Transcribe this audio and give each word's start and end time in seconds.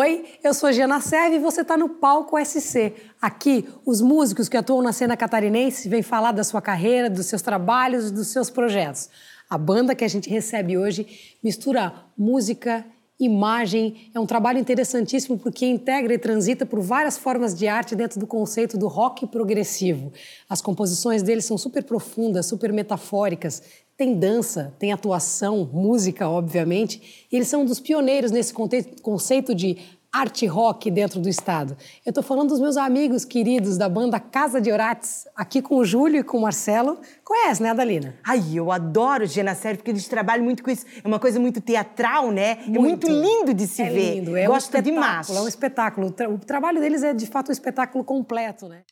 Oi, 0.00 0.26
eu 0.44 0.54
sou 0.54 0.72
Giana 0.72 1.00
Serve 1.00 1.34
e 1.34 1.38
você 1.40 1.62
está 1.62 1.76
no 1.76 1.88
Palco 1.88 2.38
SC. 2.38 2.94
Aqui, 3.20 3.68
os 3.84 4.00
músicos 4.00 4.48
que 4.48 4.56
atuam 4.56 4.80
na 4.80 4.92
cena 4.92 5.16
catarinense 5.16 5.88
vêm 5.88 6.02
falar 6.02 6.30
da 6.30 6.44
sua 6.44 6.62
carreira, 6.62 7.10
dos 7.10 7.26
seus 7.26 7.42
trabalhos, 7.42 8.12
dos 8.12 8.28
seus 8.28 8.48
projetos. 8.48 9.10
A 9.50 9.58
banda 9.58 9.96
que 9.96 10.04
a 10.04 10.08
gente 10.08 10.30
recebe 10.30 10.78
hoje 10.78 11.36
mistura 11.42 11.92
música, 12.16 12.86
imagem, 13.18 14.08
é 14.14 14.20
um 14.20 14.26
trabalho 14.26 14.60
interessantíssimo 14.60 15.36
porque 15.36 15.66
integra 15.66 16.14
e 16.14 16.18
transita 16.18 16.64
por 16.64 16.80
várias 16.80 17.18
formas 17.18 17.52
de 17.52 17.66
arte 17.66 17.96
dentro 17.96 18.20
do 18.20 18.26
conceito 18.28 18.78
do 18.78 18.86
rock 18.86 19.26
progressivo. 19.26 20.12
As 20.48 20.62
composições 20.62 21.24
deles 21.24 21.44
são 21.44 21.58
super 21.58 21.82
profundas, 21.82 22.46
super 22.46 22.72
metafóricas, 22.72 23.64
tem 23.98 24.16
dança, 24.16 24.72
tem 24.78 24.92
atuação, 24.92 25.68
música, 25.72 26.28
obviamente. 26.28 27.26
E 27.30 27.34
eles 27.34 27.48
são 27.48 27.62
um 27.62 27.64
dos 27.64 27.80
pioneiros 27.80 28.30
nesse 28.30 28.54
conceito 29.02 29.52
de 29.52 29.76
arte 30.12 30.46
rock 30.46 30.88
dentro 30.88 31.20
do 31.20 31.28
estado. 31.28 31.76
Eu 32.06 32.10
estou 32.10 32.22
falando 32.22 32.50
dos 32.50 32.60
meus 32.60 32.76
amigos 32.76 33.24
queridos 33.24 33.76
da 33.76 33.88
banda 33.88 34.20
Casa 34.20 34.60
de 34.60 34.70
Orates, 34.70 35.26
aqui 35.34 35.60
com 35.60 35.78
o 35.78 35.84
Júlio 35.84 36.20
e 36.20 36.22
com 36.22 36.38
o 36.38 36.42
Marcelo. 36.42 37.00
Conhece, 37.24 37.60
né, 37.60 37.70
Adalina? 37.70 38.14
Ai, 38.24 38.40
eu 38.54 38.70
adoro 38.70 39.26
Gena 39.26 39.56
Série, 39.56 39.76
porque 39.76 39.90
eles 39.90 40.06
trabalham 40.06 40.44
muito 40.44 40.62
com 40.62 40.70
isso. 40.70 40.86
É 41.02 41.06
uma 41.06 41.18
coisa 41.18 41.40
muito 41.40 41.60
teatral, 41.60 42.30
né? 42.30 42.54
Muito. 42.66 42.76
É 42.76 42.78
muito 42.78 43.08
lindo 43.08 43.52
de 43.52 43.66
se 43.66 43.82
é 43.82 43.90
ver. 43.90 44.14
Lindo. 44.14 44.36
É 44.36 44.46
Gosto 44.46 44.78
um 44.78 44.80
demais. 44.80 45.28
É 45.28 45.40
um 45.40 45.48
espetáculo. 45.48 46.06
O 46.06 46.38
trabalho 46.38 46.80
deles 46.80 47.02
é, 47.02 47.12
de 47.12 47.26
fato, 47.26 47.48
um 47.48 47.52
espetáculo 47.52 48.04
completo, 48.04 48.68
né? 48.68 48.84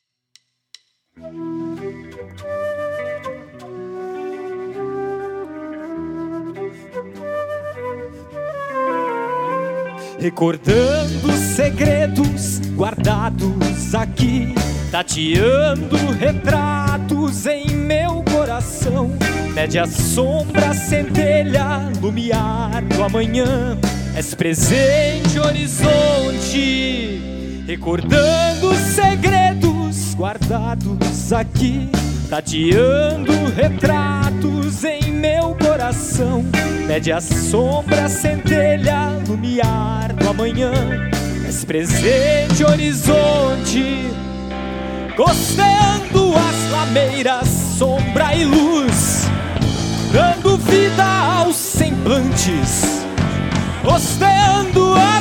Recordando 10.27 11.31
segredos 11.55 12.59
guardados 12.75 13.95
aqui, 13.95 14.53
tateando 14.91 15.97
retratos 16.19 17.47
em 17.47 17.71
meu 17.71 18.25
coração. 18.25 19.13
Mede 19.55 19.79
a 19.79 19.87
sombra, 19.87 20.75
centelha, 20.75 21.93
lumiar 22.03 22.83
do 22.87 23.05
amanhã. 23.05 23.79
És 24.17 24.35
presente, 24.35 25.39
horizonte. 25.39 27.21
Recordando 27.65 28.75
segredos 28.75 30.13
guardados 30.17 31.33
aqui, 31.33 31.89
tateando 32.29 33.33
retratos 33.55 34.83
em 34.83 35.13
meu 35.13 35.55
coração. 35.55 36.45
Mede 36.87 37.11
a 37.11 37.21
sombra, 37.21 38.09
centelha, 38.09 39.21
lumiar 39.27 40.15
do 40.15 40.29
amanhã. 40.29 40.71
És 41.47 41.65
presente, 41.65 42.65
horizonte. 42.65 44.07
Costeando 45.17 46.33
as 46.37 46.71
lameiras, 46.71 47.49
sombra 47.77 48.37
e 48.37 48.45
luz. 48.45 49.25
Dando 50.13 50.57
vida 50.59 51.05
aos 51.05 51.57
semblantes. 51.57 53.05
Costeando 53.83 54.95
as 54.95 55.16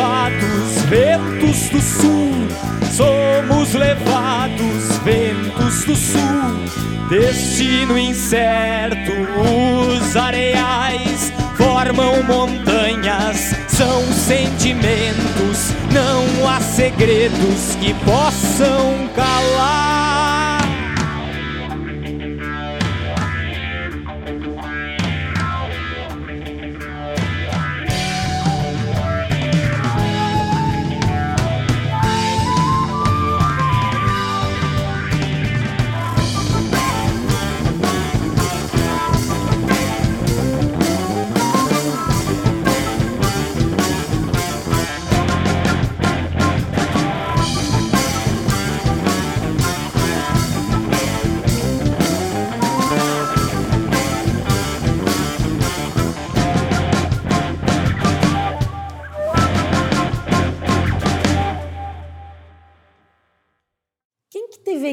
levados, 0.00 0.82
ventos 0.88 1.68
do 1.68 1.80
sul, 1.80 2.32
somos 2.90 3.74
levados, 3.74 4.96
ventos 5.04 5.84
do 5.84 5.94
sul, 5.94 7.08
destino 7.10 7.98
incerto, 7.98 9.12
os 10.00 10.16
areais 10.16 11.32
formam 11.56 12.22
montanhas, 12.22 13.54
são 13.68 14.02
sentimentos, 14.12 15.74
não 15.92 16.48
há 16.48 16.60
segredos 16.60 17.76
que 17.80 17.92
possam 18.04 19.08
calar. 19.14 20.39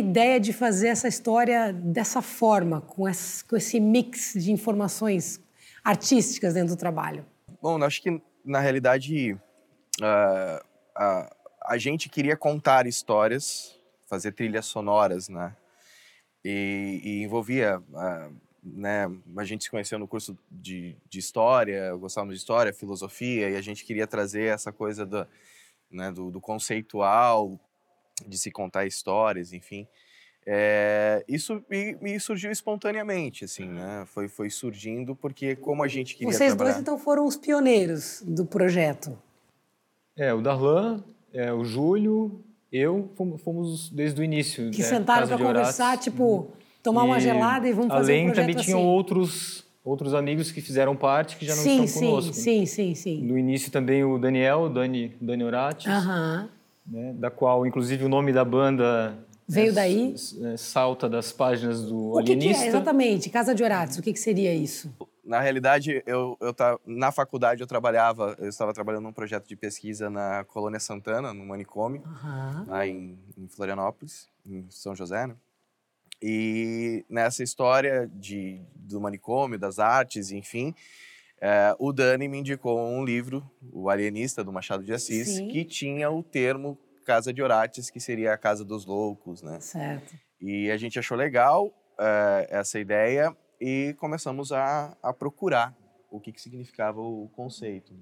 Ideia 0.07 0.40
de 0.40 0.53
fazer 0.53 0.88
essa 0.88 1.07
história 1.07 1.73
dessa 1.73 2.22
forma, 2.22 2.79
com 2.81 3.07
esse, 3.07 3.79
mix 3.79 4.34
de 4.34 4.51
informações 4.51 5.41
artísticas 5.84 6.53
dentro 6.53 6.75
do 6.75 6.79
trabalho? 6.79 7.25
Bom, 7.62 7.81
acho 7.84 8.01
que 8.01 8.22
na 8.44 8.59
realidade 8.59 9.34
uh, 9.34 10.57
uh, 10.97 11.35
a 11.66 11.78
gente 11.78 12.07
queria 12.07 12.38
contar 12.38 12.88
histórias, 12.88 13.78
fazer 14.09 14.31
trilhas 14.31 14.66
sonoras, 14.66 15.28
né? 15.28 15.56
E, 16.44 17.01
e 17.03 17.23
envolvia, 17.23 17.79
uh, 17.79 18.34
né? 18.63 19.07
A 19.35 19.44
gente 19.44 19.66
se 19.66 19.69
conheceu 19.69 20.00
no 20.00 20.07
curso 20.07 20.38
de, 20.50 20.96
de 21.09 21.19
história, 21.19 21.94
gostávamos 21.96 22.35
de 22.35 22.40
história, 22.40 22.72
filosofia, 22.72 23.50
e 23.50 23.56
a 23.57 23.62
gente 23.62 23.84
queria 23.84 24.07
trazer 24.07 24.53
essa 24.53 24.72
coisa 24.72 25.06
do, 25.06 25.28
né, 25.91 26.12
do, 26.12 26.31
do 26.31 26.40
conceitual 26.40 27.59
de 28.25 28.38
se 28.38 28.51
contar 28.51 28.85
histórias, 28.85 29.53
enfim. 29.53 29.88
É, 30.50 31.25
isso 31.28 31.61
me, 31.69 32.17
surgiu 32.22 32.50
espontaneamente, 32.50 33.44
assim, 33.44 33.67
né? 33.67 34.05
Foi, 34.07 34.29
foi 34.29 34.50
surgindo 34.50 35.13
porque 35.13 35.57
como 35.57 35.83
a 35.83 35.89
gente 35.89 36.16
queria 36.16 36.31
Vocês 36.31 36.51
trabalhar... 36.51 36.72
dois, 36.72 36.81
então, 36.81 36.97
foram 36.97 37.25
os 37.25 37.35
pioneiros 37.35 38.23
do 38.25 38.45
projeto. 38.45 39.17
É, 40.16 40.33
o 40.33 40.41
Darlan, 40.41 41.03
é, 41.33 41.51
o 41.51 41.66
Júlio, 41.66 42.41
eu, 42.72 43.11
fomos, 43.16 43.41
fomos 43.41 43.89
desde 43.89 44.22
o 44.22 44.23
início. 44.23 44.72
Que 44.72 44.81
né, 44.81 44.88
sentaram 44.88 45.28
para 45.28 45.38
conversar, 45.38 45.97
tipo, 45.97 46.49
tomar 46.81 47.03
e, 47.03 47.05
uma 47.07 47.19
gelada 47.19 47.67
e 47.67 47.73
vamos 47.73 47.89
fazer 47.89 48.13
além, 48.13 48.23
um 48.23 48.28
projeto 48.28 48.45
também 48.45 48.55
assim. 48.55 48.66
tinham 48.66 48.85
outros 48.85 49.67
outros 49.84 50.13
amigos 50.13 50.51
que 50.51 50.59
fizeram 50.59 50.97
parte 50.97 51.38
que 51.38 51.45
já 51.45 51.55
não 51.55 51.63
sim, 51.63 51.84
estão 51.84 52.01
conosco. 52.01 52.34
Sim, 52.34 52.66
sim, 52.66 52.93
sim. 52.93 53.22
No 53.22 53.37
início 53.37 53.72
também 53.72 54.03
o 54.03 54.17
Daniel, 54.17 54.63
o 54.63 54.70
Dani, 54.70 55.16
Dani 55.22 55.43
Orates. 55.46 55.87
Aham. 55.87 56.41
Uh 56.43 56.53
-huh 56.53 56.57
né, 56.87 57.13
da 57.13 57.29
qual, 57.29 57.66
inclusive, 57.66 58.03
o 58.03 58.09
nome 58.09 58.31
da 58.31 58.45
banda 58.45 59.17
veio 59.47 59.69
é, 59.69 59.73
daí 59.73 60.16
é, 60.43 60.57
salta 60.57 61.07
das 61.07 61.31
páginas 61.31 61.84
do 61.84 62.11
o 62.11 62.17
Alienista. 62.17 62.53
Que 62.53 62.59
que 62.59 62.66
é? 62.66 62.67
Exatamente, 62.67 63.29
Casa 63.29 63.55
de 63.55 63.63
Orates, 63.63 63.97
o 63.97 64.01
que, 64.01 64.13
que 64.13 64.19
seria 64.19 64.53
isso? 64.53 64.93
Na 65.23 65.41
realidade, 65.41 66.01
eu, 66.05 66.37
eu 66.39 66.53
tá, 66.53 66.78
na 66.85 67.11
faculdade 67.11 67.59
eu 67.59 67.67
trabalhava, 67.67 68.35
eu 68.39 68.47
estava 68.47 68.73
trabalhando 68.73 69.03
num 69.03 69.13
projeto 69.13 69.45
de 69.45 69.57
pesquisa 69.57 70.09
na 70.09 70.45
Colônia 70.45 70.79
Santana, 70.79 71.34
no 71.34 71.45
manicômio, 71.45 72.01
uhum. 72.05 72.66
lá 72.66 72.87
em, 72.87 73.19
em, 73.37 73.47
Florianópolis, 73.49 74.29
em 74.45 74.66
São 74.69 74.95
José, 74.95 75.28
né? 75.28 75.35
E 76.22 77.05
nessa 77.09 77.43
história 77.43 78.09
de, 78.13 78.61
do 78.73 78.99
manicômio, 78.99 79.59
das 79.59 79.79
artes, 79.79 80.31
enfim, 80.31 80.73
é, 81.41 81.75
o 81.78 81.91
Dani 81.93 82.28
me 82.28 82.39
indicou 82.39 82.79
um 82.79 83.03
livro, 83.03 83.43
O 83.72 83.89
Alienista, 83.89 84.43
do 84.43 84.51
Machado 84.51 84.84
de 84.84 84.93
Assis, 84.93 85.35
Sim. 85.35 85.47
que 85.49 85.63
tinha 85.63 86.09
o 86.09 86.23
termo 86.23 86.78
Casa 87.05 87.31
de 87.31 87.41
Orates, 87.41 87.89
que 87.89 87.99
seria 87.99 88.34
a 88.34 88.37
Casa 88.37 88.66
dos 88.66 88.85
Loucos, 88.85 89.41
né? 89.41 89.59
Certo. 89.59 90.16
E 90.41 90.69
a 90.69 90.78
gente 90.78 90.99
achou 90.99 91.17
legal 91.17 91.72
é, 91.99 92.47
essa 92.51 92.79
ideia 92.79 93.35
e 93.59 93.95
começamos 93.97 94.51
a, 94.51 94.95
a 95.01 95.13
procurar 95.13 95.75
o 96.11 96.19
que, 96.19 96.31
que 96.31 96.41
significava 96.41 97.01
o 97.01 97.29
conceito. 97.35 97.93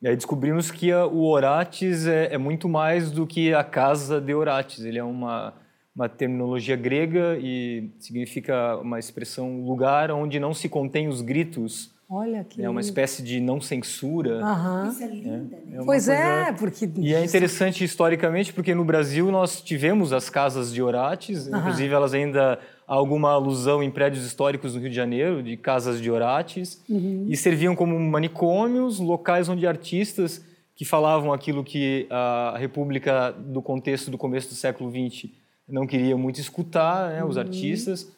E 0.00 0.08
aí 0.08 0.16
descobrimos 0.16 0.70
que 0.70 0.90
a, 0.90 1.06
o 1.06 1.24
Orates 1.24 2.06
é, 2.06 2.34
é, 2.34 2.38
muito 2.38 2.68
mais 2.68 3.10
do 3.10 3.26
que 3.26 3.54
a 3.54 3.62
Casa 3.62 4.20
de 4.20 4.34
Orates. 4.34 4.84
Ele 4.84 4.98
é 4.98 5.04
uma, 5.04 5.54
uma 5.94 6.08
terminologia 6.08 6.76
grega 6.76 7.38
e 7.40 7.90
significa 7.98 8.76
uma 8.78 8.98
expressão 8.98 9.64
lugar 9.64 10.10
onde 10.10 10.40
não 10.40 10.52
se 10.52 10.68
contém 10.68 11.08
os 11.08 11.20
gritos. 11.20 11.91
Olha 12.14 12.44
que 12.44 12.62
É 12.62 12.68
uma 12.68 12.80
espécie 12.80 13.22
de 13.22 13.40
não 13.40 13.58
censura. 13.60 14.44
Aham. 14.44 14.90
Isso 14.90 15.02
é 15.02 15.06
linda, 15.06 15.56
né? 15.66 15.78
É 15.80 15.84
Pois 15.84 16.08
é, 16.08 16.44
coisa- 16.44 16.52
porque 16.58 16.90
E 16.98 17.14
é 17.14 17.24
interessante 17.24 17.82
historicamente 17.82 18.52
porque 18.52 18.74
no 18.74 18.84
Brasil 18.84 19.30
nós 19.30 19.62
tivemos 19.62 20.12
as 20.12 20.28
casas 20.28 20.72
de 20.72 20.82
orates, 20.82 21.46
inclusive 21.48 21.92
elas 21.94 22.12
ainda 22.12 22.58
há 22.86 22.94
alguma 22.94 23.30
alusão 23.30 23.82
em 23.82 23.90
prédios 23.90 24.26
históricos 24.26 24.74
no 24.74 24.80
Rio 24.80 24.90
de 24.90 24.96
Janeiro 24.96 25.42
de 25.42 25.56
casas 25.56 26.00
de 26.02 26.10
orates 26.10 26.82
e 27.28 27.34
serviam 27.36 27.74
como 27.74 27.98
manicômios, 27.98 28.98
locais 28.98 29.48
onde 29.48 29.66
artistas 29.66 30.44
que 30.76 30.84
falavam 30.84 31.32
aquilo 31.32 31.64
que 31.64 32.06
a 32.10 32.56
República 32.58 33.30
do 33.32 33.62
contexto 33.62 34.10
do 34.10 34.18
começo 34.18 34.48
do 34.50 34.54
século 34.54 34.90
XX 34.90 35.30
não 35.68 35.86
queria 35.86 36.16
muito 36.16 36.40
escutar, 36.40 37.10
né, 37.10 37.24
os 37.24 37.38
artistas 37.38 38.10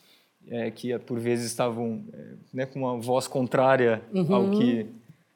é, 0.48 0.70
que 0.70 0.96
por 1.00 1.18
vezes 1.18 1.46
estavam 1.46 2.04
é, 2.12 2.18
né, 2.52 2.66
com 2.66 2.80
uma 2.80 2.98
voz 2.98 3.26
contrária 3.26 4.02
ao 4.30 4.50
que 4.50 4.86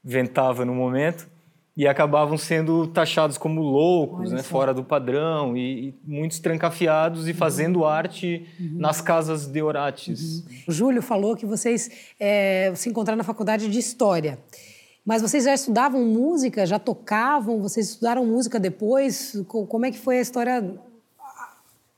ventava 0.02 0.64
no 0.64 0.74
momento 0.74 1.28
e 1.76 1.86
acabavam 1.86 2.36
sendo 2.36 2.88
taxados 2.88 3.38
como 3.38 3.60
loucos, 3.60 4.32
né, 4.32 4.42
fora 4.42 4.74
do 4.74 4.82
padrão 4.82 5.56
e, 5.56 5.90
e 5.90 5.94
muitos 6.04 6.40
trancafiados 6.40 7.28
e 7.28 7.32
fazendo 7.32 7.84
arte 7.84 8.44
nas 8.58 9.00
casas 9.00 9.46
de 9.46 9.62
orates. 9.62 10.44
O 10.66 10.72
Júlio 10.72 11.00
falou 11.00 11.36
que 11.36 11.46
vocês 11.46 11.88
é, 12.18 12.72
se 12.74 12.88
encontraram 12.88 13.16
na 13.18 13.22
faculdade 13.24 13.68
de 13.68 13.78
História. 13.78 14.38
Mas 15.06 15.22
vocês 15.22 15.44
já 15.44 15.54
estudavam 15.54 16.04
música? 16.04 16.66
Já 16.66 16.78
tocavam? 16.78 17.62
Vocês 17.62 17.90
estudaram 17.90 18.26
música 18.26 18.58
depois? 18.60 19.40
Co- 19.48 19.64
Como 19.64 19.86
é 19.86 19.90
que 19.90 19.98
foi 19.98 20.18
a 20.18 20.20
história, 20.20 20.74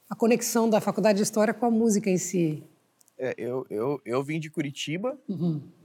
a 0.09 0.15
conexão 0.15 0.69
da 0.69 0.81
faculdade 0.81 1.17
de 1.17 1.23
História 1.23 1.55
com 1.55 1.67
a 1.67 1.71
música 1.71 2.09
em 2.11 2.19
si? 2.19 2.63
É, 3.23 3.35
eu, 3.37 3.67
eu, 3.69 4.01
eu 4.05 4.23
vim 4.25 4.41
de 4.41 4.49
Curitiba, 4.51 5.19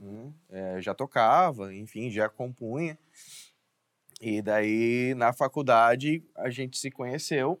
né, 0.00 0.32
é, 0.50 0.80
já 0.80 0.94
tocava, 0.94 1.74
enfim, 1.74 2.10
já 2.10 2.28
compunha. 2.30 2.98
E 4.20 4.40
daí, 4.40 5.14
na 5.14 5.32
faculdade, 5.34 6.24
a 6.34 6.48
gente 6.48 6.78
se 6.78 6.90
conheceu. 6.90 7.60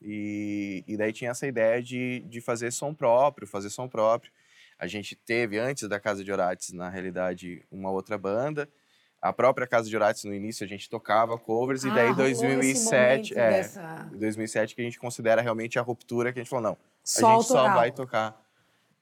E, 0.00 0.82
e 0.86 0.96
daí 0.96 1.12
tinha 1.12 1.30
essa 1.30 1.46
ideia 1.46 1.82
de, 1.82 2.20
de 2.28 2.40
fazer 2.40 2.70
som 2.72 2.94
próprio, 2.94 3.46
fazer 3.46 3.70
som 3.70 3.86
próprio. 3.88 4.32
A 4.78 4.86
gente 4.86 5.14
teve, 5.14 5.58
antes 5.58 5.88
da 5.88 6.00
Casa 6.00 6.24
de 6.24 6.32
Orates, 6.32 6.72
na 6.72 6.88
realidade, 6.88 7.62
uma 7.70 7.90
outra 7.90 8.16
banda. 8.18 8.68
A 9.22 9.32
própria 9.32 9.66
Casa 9.66 9.88
de 9.88 9.94
Orates, 9.96 10.24
no 10.24 10.34
início, 10.34 10.64
a 10.64 10.68
gente 10.68 10.88
tocava 10.90 11.38
covers. 11.38 11.84
e 11.84 11.88
Ah, 11.90 11.94
daí, 11.94 12.08
rolou 12.10 12.26
esse 12.26 12.42
2007, 12.42 13.34
momento 13.34 13.38
é, 13.38 13.50
dessa- 13.62 14.10
em 14.12 14.18
2007 14.18 14.74
que 14.74 14.80
a 14.80 14.84
gente 14.84 14.98
considera 14.98 15.40
realmente 15.40 15.78
a 15.78 15.82
ruptura, 15.82 16.32
que 16.32 16.40
a 16.40 16.42
gente 16.42 16.50
falou, 16.50 16.62
não, 16.70 16.78
Só 17.02 17.26
a 17.26 17.34
gente 17.36 17.46
só 17.46 17.58
autoral. 17.58 17.76
vai 17.78 17.92
tocar 17.92 18.43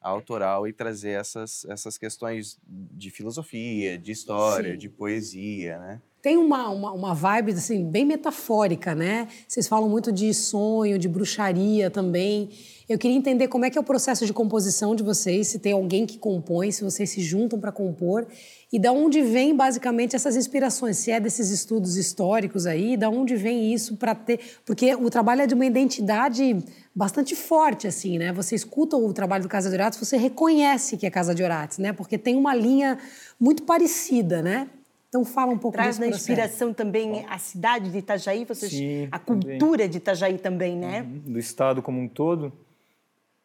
autoral 0.02 0.66
e 0.66 0.72
trazer 0.72 1.12
essas, 1.12 1.64
essas 1.66 1.96
questões 1.96 2.58
de 2.66 3.10
filosofia, 3.10 3.96
de 3.96 4.12
história, 4.12 4.72
Sim. 4.72 4.78
de 4.78 4.88
poesia, 4.88 5.78
né? 5.78 6.02
Tem 6.22 6.36
uma, 6.36 6.68
uma, 6.68 6.92
uma 6.92 7.14
vibe 7.14 7.50
assim, 7.50 7.84
bem 7.84 8.04
metafórica, 8.04 8.94
né? 8.94 9.26
Vocês 9.48 9.66
falam 9.66 9.88
muito 9.88 10.12
de 10.12 10.32
sonho, 10.32 10.96
de 10.96 11.08
bruxaria 11.08 11.90
também. 11.90 12.48
Eu 12.88 12.96
queria 12.96 13.16
entender 13.16 13.48
como 13.48 13.64
é 13.64 13.70
que 13.70 13.76
é 13.76 13.80
o 13.80 13.84
processo 13.84 14.24
de 14.24 14.32
composição 14.32 14.94
de 14.94 15.02
vocês, 15.02 15.48
se 15.48 15.58
tem 15.58 15.72
alguém 15.72 16.06
que 16.06 16.16
compõe, 16.18 16.70
se 16.70 16.84
vocês 16.84 17.10
se 17.10 17.20
juntam 17.22 17.58
para 17.58 17.72
compor, 17.72 18.28
e 18.72 18.78
da 18.78 18.92
onde 18.92 19.20
vem 19.20 19.56
basicamente 19.56 20.14
essas 20.14 20.36
inspirações, 20.36 20.98
se 20.98 21.10
é 21.10 21.18
desses 21.18 21.50
estudos 21.50 21.96
históricos 21.96 22.66
aí, 22.66 22.96
da 22.96 23.10
onde 23.10 23.34
vem 23.34 23.74
isso 23.74 23.96
para 23.96 24.14
ter, 24.14 24.38
porque 24.64 24.94
o 24.94 25.10
trabalho 25.10 25.42
é 25.42 25.46
de 25.48 25.54
uma 25.54 25.66
identidade 25.66 26.56
bastante 26.94 27.34
forte 27.34 27.88
assim, 27.88 28.16
né? 28.16 28.32
Você 28.32 28.54
escuta 28.54 28.96
o 28.96 29.12
trabalho 29.12 29.42
do 29.42 29.48
Casa 29.48 29.68
de 29.68 29.74
Orates, 29.74 29.98
você 29.98 30.16
reconhece 30.16 30.96
que 30.96 31.04
é 31.04 31.10
Casa 31.10 31.34
de 31.34 31.42
Orates, 31.42 31.78
né? 31.78 31.92
Porque 31.92 32.16
tem 32.16 32.36
uma 32.36 32.54
linha 32.54 32.96
muito 33.40 33.64
parecida, 33.64 34.40
né? 34.40 34.68
Então 35.12 35.26
fala 35.26 35.52
um 35.52 35.58
pouco 35.58 35.76
Traz 35.76 35.98
na 35.98 36.06
inspiração 36.06 36.72
também 36.72 37.26
a 37.28 37.36
cidade 37.36 37.90
de 37.90 37.98
Itajaí, 37.98 38.46
vocês, 38.46 38.72
Sim, 38.72 39.08
a 39.12 39.18
também. 39.18 39.58
cultura 39.58 39.86
de 39.86 39.98
Itajaí 39.98 40.38
também, 40.38 40.74
né? 40.74 41.02
do 41.02 41.38
Estado 41.38 41.82
como 41.82 42.00
um 42.00 42.08
todo. 42.08 42.50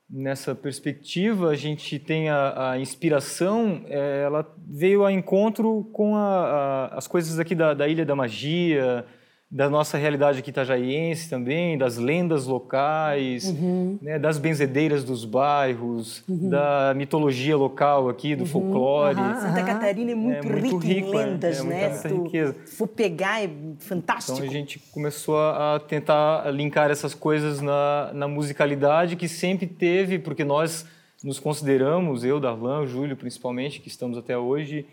Nessa 0.10 0.56
perspectiva, 0.56 1.50
a 1.50 1.56
gente 1.56 2.00
tem 2.00 2.30
a, 2.30 2.72
a 2.72 2.80
inspiração, 2.80 3.82
eh, 3.90 4.22
ela 4.24 4.50
veio 4.66 5.04
a 5.04 5.12
encontro 5.12 5.84
com 5.92 6.16
a- 6.16 6.46
a- 6.94 6.98
as 6.98 7.06
coisas 7.06 7.38
aqui 7.38 7.54
da, 7.54 7.74
da 7.74 7.86
Ilha 7.86 8.06
da 8.06 8.16
Magia, 8.16 9.06
da 9.50 9.70
nossa 9.70 9.98
realidade 9.98 10.40
aqui 10.40 10.50
itajaiense 10.50 11.30
também, 11.30 11.78
das 11.78 11.96
lendas 11.98 12.46
locais, 12.48 13.46
Uhum. 13.46 13.98
né, 14.02 14.20
das 14.20 14.38
benzedeiras 14.38 15.06
dos 15.06 15.24
bairros, 15.24 16.22
da 16.28 16.94
mitologia 16.94 17.56
local 17.56 18.10
aqui, 18.10 18.36
do 18.36 18.46
folclore. 18.46 19.16
Uhum. 19.18 19.24
aham. 19.26 19.40
Santa 19.40 19.64
Catarina 19.64 20.12
é 20.12 20.16
muito, 20.16 20.46
muito 20.46 20.78
rica 20.78 20.86
rico, 20.88 21.08
em 21.08 21.22
é, 21.22 21.26
lendas, 21.26 21.60
é 21.60 21.64
muita- 21.64 21.80
né? 21.80 21.90
muita 21.90 22.08
riqueza. 22.10 22.56
for 22.66 22.88
pegar, 22.88 23.42
é 23.42 23.50
fantástico. 23.80 24.38
Então 24.38 24.50
a 24.50 24.52
gente 24.54 24.80
começou 24.92 25.38
a 25.40 25.80
tentar 25.88 26.52
linkar 26.54 26.92
essas 26.92 27.14
coisas 27.14 27.62
na, 27.62 28.12
na 28.14 28.28
musicalidade 28.28 29.16
que 29.16 29.30
sempre 29.30 29.66
teve, 29.66 30.20
porque 30.20 30.44
nós 30.44 30.86
nos 31.24 31.40
consideramos, 31.40 32.26
eu, 32.26 32.38
Darlan, 32.40 32.82
o 32.82 32.88
Júlio 32.88 33.16
principalmente, 33.16 33.80
que 33.80 33.88
estamos 33.88 34.18
até 34.18 34.38
hoje, 34.38 34.86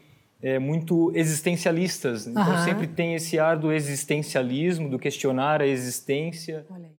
é, 0.45 0.59
muito 0.59 1.11
existencialistas. 1.15 2.27
Então 2.27 2.43
Aham. 2.43 2.65
sempre 2.65 2.87
tem 2.87 3.15
esse 3.15 3.39
ar 3.39 3.57
do 3.57 3.73
existencialismo, 3.73 4.91
do 4.91 4.99
questionar 4.99 5.63
a 5.63 5.67
existência. 5.67 6.67
Olha 6.69 6.89
aí. 6.89 6.93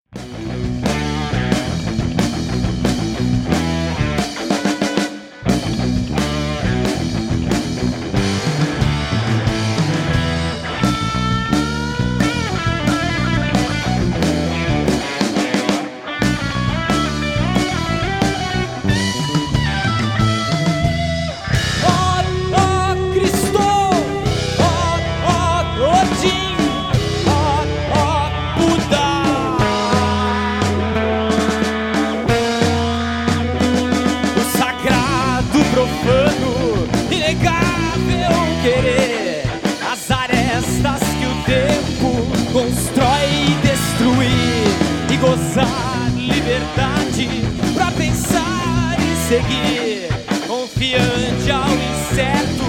As 40.35 40.85
arestas 40.85 41.01
que 41.19 41.27
o 41.27 41.35
tempo 41.45 42.09
constrói 42.53 43.29
e 43.47 43.55
destruir, 43.63 44.67
e 45.11 45.17
gozar 45.17 46.11
liberdade 46.17 47.29
pra 47.75 47.91
pensar 47.93 48.97
e 48.99 49.17
seguir, 49.29 50.09
confiante 50.47 51.51
ao 51.51 51.71
incerto, 51.71 52.65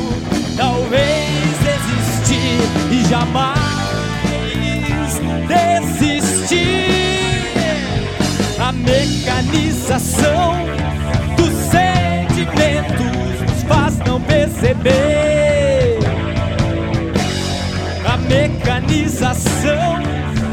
talvez 0.55 1.27
existir 1.61 2.59
e 2.91 3.09
jamais 3.09 3.65
desistir. 5.47 6.85
A 8.59 8.71
mecanização 8.71 10.53
dos 11.35 11.53
sentimentos 11.69 13.41
nos 13.41 13.63
faz 13.63 13.97
não 13.99 14.21
perceber. 14.21 15.74
Mecanização 18.95 19.99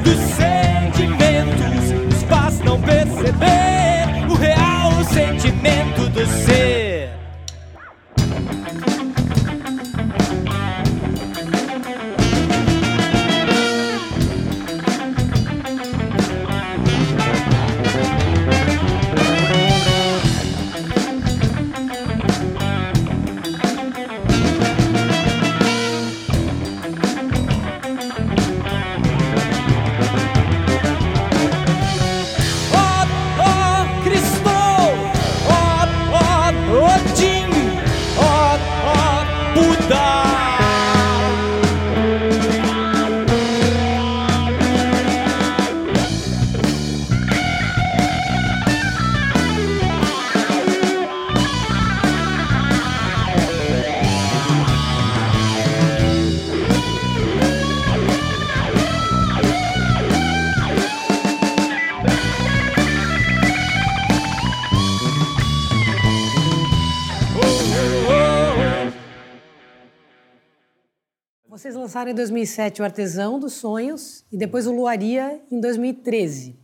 dos 0.02 0.18
sentimentos 0.34 1.90
nos 2.06 2.22
faz 2.24 2.58
não 2.60 2.80
perceber 2.80 4.26
o 4.28 4.34
real 4.34 5.04
sentimento 5.04 6.08
do 6.10 6.26
ser. 6.26 6.81
Vocês 71.62 71.76
lançaram 71.76 72.10
em 72.10 72.14
2007 72.16 72.82
o 72.82 72.84
Artesão 72.84 73.38
dos 73.38 73.52
Sonhos 73.52 74.24
e 74.32 74.36
depois 74.36 74.66
o 74.66 74.72
Luaria 74.72 75.40
em 75.48 75.60
2013. 75.60 76.56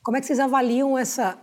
Como 0.00 0.16
é 0.16 0.20
que 0.20 0.26
vocês 0.28 0.38
avaliam 0.38 0.96
essa, 0.96 1.36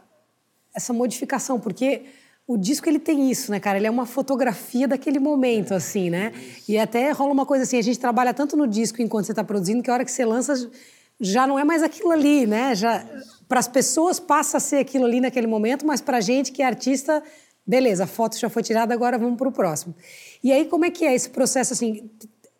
essa 0.74 0.93
modificação? 0.93 1.60
Porque 1.60 2.03
o 2.48 2.55
disco 2.55 2.88
ele 2.88 3.00
tem 3.00 3.29
isso, 3.29 3.51
né, 3.51 3.60
cara? 3.60 3.77
Ele 3.77 3.88
é 3.88 3.91
uma 3.91 4.05
fotografia 4.05 4.88
daquele 4.88 5.19
momento, 5.19 5.74
assim, 5.74 6.10
né? 6.10 6.31
E 6.65 6.77
até 6.77 7.12
rola 7.12 7.33
uma 7.33 7.45
coisa 7.45 7.65
assim, 7.65 7.77
a 7.77 7.81
gente 7.81 8.00
trabalha 8.00 8.33
tanto 8.33 8.55
no 8.55 8.65
disco 8.65 9.01
enquanto 9.01 9.25
você 9.25 9.33
está 9.33 9.43
produzindo 9.43 9.83
que 9.83 9.91
a 9.91 9.95
hora 9.95 10.05
que 10.05 10.12
você 10.12 10.24
lança 10.24 10.72
já 11.19 11.45
não 11.45 11.60
é 11.60 11.65
mais 11.65 11.83
aquilo 11.83 12.10
ali, 12.10 12.48
né? 12.48 12.74
Já 12.74 13.05
para 13.50 13.60
as 13.60 13.67
pessoas 13.67 14.17
passa 14.17 14.55
a 14.55 14.60
ser 14.62 14.77
aquilo 14.77 15.03
ali 15.03 15.19
naquele 15.19 15.48
momento, 15.48 15.86
mas 15.86 16.00
para 16.00 16.19
a 16.19 16.22
gente 16.22 16.53
que 16.53 16.62
é 16.62 16.65
artista, 16.65 17.22
beleza, 17.67 18.05
a 18.05 18.07
foto 18.07 18.39
já 18.39 18.48
foi 18.48 18.63
tirada, 18.63 18.93
agora 18.93 19.17
vamos 19.17 19.38
para 19.38 19.50
o 19.50 19.51
próximo. 19.51 19.93
E 20.41 20.53
aí 20.53 20.63
como 20.63 20.86
é 20.86 20.89
que 20.89 21.03
é 21.03 21.13
esse 21.13 21.29
processo 21.29 21.74
assim? 21.74 22.10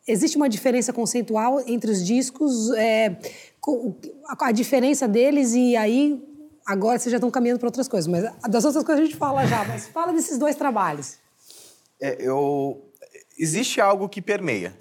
Existe 0.08 0.36
uma 0.36 0.50
diferença 0.50 0.92
conceitual 0.92 1.62
entre 1.66 1.90
os 1.90 2.06
discos, 2.06 2.72
é, 2.72 3.18
a 4.40 4.52
diferença 4.52 5.08
deles 5.08 5.54
e 5.54 5.76
aí 5.78 6.22
agora 6.66 7.00
vocês 7.00 7.12
já 7.12 7.18
estão 7.18 7.32
caminhando 7.32 7.60
para 7.60 7.68
outras 7.68 7.88
coisas, 7.88 8.08
mas 8.08 8.24
das 8.50 8.66
outras 8.66 8.84
coisas 8.84 9.04
a 9.04 9.06
gente 9.06 9.18
fala 9.18 9.46
já, 9.46 9.64
mas 9.66 9.88
fala 9.88 10.12
desses 10.12 10.38
dois 10.38 10.56
trabalhos. 10.56 11.18
É, 12.02 12.18
eu 12.20 12.92
existe 13.38 13.80
algo 13.80 14.10
que 14.10 14.22
permeia, 14.22 14.74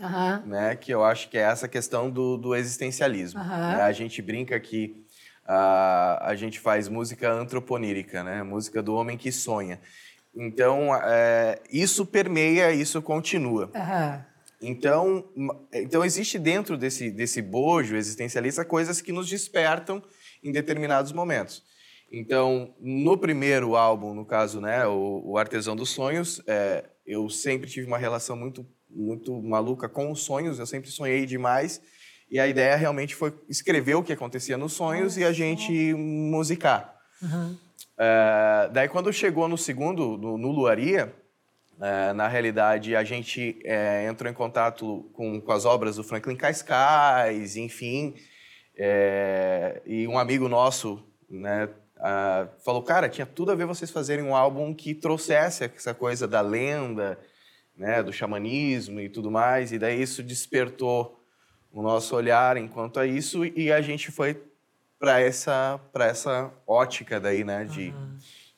né? 0.45 0.77
Que 0.77 0.93
eu 0.93 1.05
acho 1.05 1.29
que 1.29 1.39
é 1.39 1.43
essa 1.43 1.69
questão 1.69 2.11
do, 2.11 2.37
do 2.37 2.55
existencialismo. 2.55 3.41
Né? 3.41 3.83
A 3.83 3.93
gente 3.93 4.21
brinca 4.21 4.59
que 4.59 5.05
ah, 5.47 6.19
a 6.23 6.35
gente 6.35 6.59
faz 6.59 6.89
música 6.89 7.31
antroponírica, 7.31 8.23
né? 8.23 8.43
Música 8.43 8.83
do 8.83 8.95
homem 8.95 9.17
que 9.17 9.31
sonha. 9.31 9.81
Então, 10.35 10.95
é, 10.97 11.61
isso 11.71 12.07
permeia, 12.07 12.73
isso 12.73 13.01
continua. 13.03 13.71
Então, 14.63 15.29
então 15.73 16.05
existe 16.05 16.39
dentro 16.39 16.79
desse, 16.79 17.11
desse 17.11 17.43
bojo 17.43 17.97
existencialista 17.97 18.65
coisas 18.65 19.01
que 19.01 19.13
nos 19.13 19.29
despertam 19.29 20.03
em 20.43 20.53
determinados 20.53 21.13
momentos. 21.13 21.65
Então, 22.11 22.75
no 22.79 23.17
primeiro 23.17 23.75
álbum, 23.75 24.15
no 24.15 24.25
caso, 24.25 24.61
né, 24.61 24.87
o, 24.87 25.23
o 25.25 25.39
Artesão 25.39 25.75
dos 25.75 25.91
Sonhos, 25.91 26.43
é, 26.47 26.85
eu 27.07 27.29
sempre 27.29 27.69
tive 27.69 27.87
uma 27.87 27.99
relação 27.99 28.37
muito, 28.37 28.67
muito 28.89 29.43
maluca 29.43 29.89
com 29.89 30.13
os 30.13 30.23
sonhos, 30.23 30.59
eu 30.59 30.67
sempre 30.67 30.91
sonhei 30.91 31.25
demais, 31.25 31.81
e 32.31 32.39
a 32.39 32.47
ideia 32.47 32.77
realmente 32.77 33.15
foi 33.15 33.35
escrever 33.49 33.95
o 33.95 34.03
que 34.03 34.13
acontecia 34.13 34.59
nos 34.59 34.75
sonhos 34.75 35.17
e 35.17 35.25
a 35.25 35.33
gente 35.33 35.95
musicar. 35.95 36.95
É, 37.99 38.71
daí, 38.73 38.89
quando 38.89 39.13
chegou 39.13 39.49
no 39.49 39.57
segundo, 39.57 40.19
no, 40.19 40.37
no 40.37 40.51
Luaria, 40.51 41.15
é, 41.83 42.13
na 42.13 42.29
realidade, 42.29 42.95
a 42.95 43.03
gente 43.03 43.59
é, 43.65 44.07
entrou 44.07 44.31
em 44.31 44.35
contato 44.35 45.11
com, 45.13 45.41
com 45.41 45.53
as 45.53 45.65
obras 45.65 45.97
do 45.97 46.05
Franklin 46.05 46.37
Cascais, 46.37 47.57
enfim. 47.57 48.15
é, 48.77 49.83
e 49.85 50.07
um 50.07 50.17
amigo 50.19 50.49
nosso 50.49 51.05
né, 51.29 51.69
ah, 52.05 52.49
falou, 52.65 52.83
cara, 52.83 53.09
tinha 53.09 53.25
tudo 53.25 53.53
a 53.53 53.55
ver 53.55 53.65
vocês 53.65 53.91
fazerem 53.91 54.25
um 54.25 54.35
álbum 54.35 54.75
que 54.75 54.93
trouxesse 54.93 55.65
essa 55.65 55.95
coisa 55.95 56.27
da 56.27 56.41
lenda, 56.41 57.17
né, 57.77 58.03
do 58.03 58.13
xamanismo 58.13 59.01
e 59.01 59.09
tudo 59.09 59.31
mais. 59.31 59.71
E 59.71 59.79
daí 59.79 60.03
isso 60.03 60.21
despertou 60.21 61.25
o 61.73 61.81
nosso 61.81 62.17
olhar 62.17 62.57
enquanto 62.57 62.99
a 62.99 63.07
isso 63.07 63.45
e 63.45 63.73
a 63.73 63.81
gente 63.81 64.11
foi 64.11 64.43
para 64.99 65.21
essa 65.21 65.81
essa 65.95 66.53
ótica 66.67 67.21
daí, 67.21 67.45
né, 67.45 67.65
de, 67.65 67.95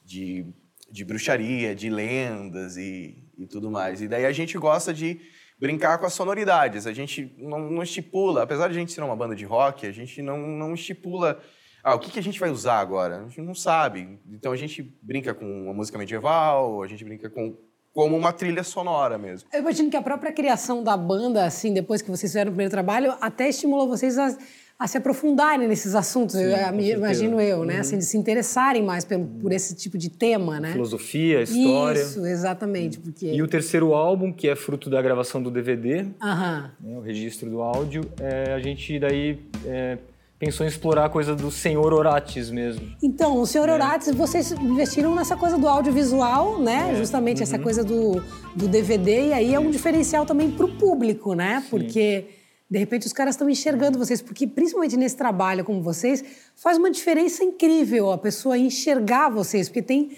de, 0.02 0.46
de 0.94 1.04
bruxaria, 1.04 1.74
de 1.74 1.90
lendas 1.90 2.76
e, 2.76 3.18
e 3.36 3.46
tudo 3.48 3.68
mais. 3.68 4.00
E 4.00 4.06
daí 4.06 4.24
a 4.24 4.30
gente 4.30 4.56
gosta 4.56 4.94
de 4.94 5.20
brincar 5.58 5.98
com 5.98 6.06
as 6.06 6.12
sonoridades. 6.12 6.86
A 6.86 6.92
gente 6.92 7.34
não, 7.36 7.68
não 7.68 7.82
estipula, 7.82 8.44
apesar 8.44 8.68
de 8.68 8.76
a 8.76 8.78
gente 8.78 8.92
ser 8.92 9.02
uma 9.02 9.16
banda 9.16 9.34
de 9.34 9.44
rock, 9.44 9.88
a 9.88 9.92
gente 9.92 10.22
não, 10.22 10.38
não 10.38 10.72
estipula 10.72 11.42
ah, 11.82 11.96
o 11.96 11.98
que, 11.98 12.12
que 12.12 12.18
a 12.18 12.22
gente 12.22 12.38
vai 12.38 12.48
usar 12.48 12.78
agora? 12.78 13.18
A 13.18 13.28
gente 13.28 13.42
não 13.42 13.56
sabe. 13.56 14.20
Então 14.30 14.52
a 14.52 14.56
gente 14.56 14.82
brinca 15.02 15.34
com 15.34 15.44
uma 15.64 15.74
música 15.74 15.98
medieval, 15.98 16.80
a 16.80 16.86
gente 16.86 17.04
brinca 17.04 17.28
com 17.28 17.56
como 17.92 18.16
uma 18.16 18.32
trilha 18.32 18.62
sonora 18.62 19.18
mesmo. 19.18 19.48
Eu 19.52 19.60
imagino 19.60 19.90
que 19.90 19.96
a 19.96 20.02
própria 20.02 20.32
criação 20.32 20.82
da 20.82 20.96
banda, 20.96 21.44
assim, 21.44 21.74
depois 21.74 22.02
que 22.02 22.08
vocês 22.08 22.30
fizeram 22.32 22.50
o 22.50 22.52
primeiro 22.52 22.70
trabalho, 22.70 23.14
até 23.20 23.48
estimulou 23.48 23.88
vocês 23.88 24.16
a, 24.16 24.36
a 24.78 24.86
se 24.88 24.98
aprofundarem 24.98 25.68
nesses 25.68 25.94
assuntos, 25.94 26.34
eu, 26.34 26.50
com 26.50 26.56
certeza. 26.56 26.92
imagino 26.96 27.40
eu, 27.40 27.64
né? 27.64 27.78
Assim, 27.78 27.96
de 27.96 28.04
se 28.04 28.16
interessarem 28.18 28.82
mais 28.82 29.04
pelo, 29.04 29.24
por 29.24 29.52
esse 29.52 29.74
tipo 29.76 29.96
de 29.96 30.10
tema, 30.10 30.58
né? 30.58 30.72
Filosofia, 30.72 31.42
história. 31.42 32.00
Isso, 32.00 32.26
exatamente, 32.26 32.98
porque... 32.98 33.32
E 33.32 33.40
o 33.42 33.46
terceiro 33.48 33.94
álbum, 33.94 34.32
que 34.32 34.48
é 34.48 34.56
fruto 34.56 34.90
da 34.90 35.00
gravação 35.00 35.40
do 35.42 35.50
DVD, 35.50 36.06
Aham. 36.20 36.70
né, 36.80 36.96
o 36.96 37.00
registro 37.00 37.48
do 37.48 37.62
áudio, 37.62 38.02
é, 38.20 38.52
a 38.52 38.58
gente 38.58 38.98
daí 38.98 39.38
é, 39.64 39.96
pensou 40.40 40.66
em 40.66 40.68
explorar 40.68 41.04
a 41.06 41.08
coisa 41.08 41.36
do 41.36 41.50
Senhor 41.52 41.92
Orates 41.94 42.50
mesmo. 42.50 42.82
Então, 43.00 43.38
o 43.40 43.46
Senhor 43.46 43.68
Horácio, 43.68 44.12
vocês 44.14 44.50
investiram 44.52 45.14
nessa 45.14 45.36
coisa 45.36 45.56
do 45.56 45.68
audiovisual, 45.68 46.58
né? 46.60 46.90
É. 46.92 46.96
Justamente 46.96 47.38
Uhum. 47.38 47.42
essa 47.44 47.58
coisa 47.60 47.84
do, 47.84 48.20
do 48.56 48.66
DVD, 48.66 49.28
e 49.28 49.32
aí 49.32 49.54
é 49.54 49.58
um 49.60 49.70
diferencial 49.70 50.26
também 50.26 50.50
para 50.50 50.66
o 50.66 50.72
público, 50.76 51.32
né? 51.32 51.62
Porque, 51.70 52.24
de 52.70 52.78
repente, 52.78 53.06
os 53.06 53.12
caras 53.12 53.34
estão 53.34 53.48
enxergando 53.48 53.98
vocês, 53.98 54.22
porque 54.22 54.46
principalmente 54.46 54.96
nesse 54.96 55.16
trabalho 55.16 55.64
como 55.64 55.82
vocês, 55.82 56.24
faz 56.56 56.78
uma 56.78 56.90
diferença 56.90 57.44
incrível 57.44 58.10
a 58.10 58.18
pessoa 58.18 58.56
enxergar 58.56 59.28
vocês, 59.28 59.68
porque 59.68 59.82
tem. 59.82 60.16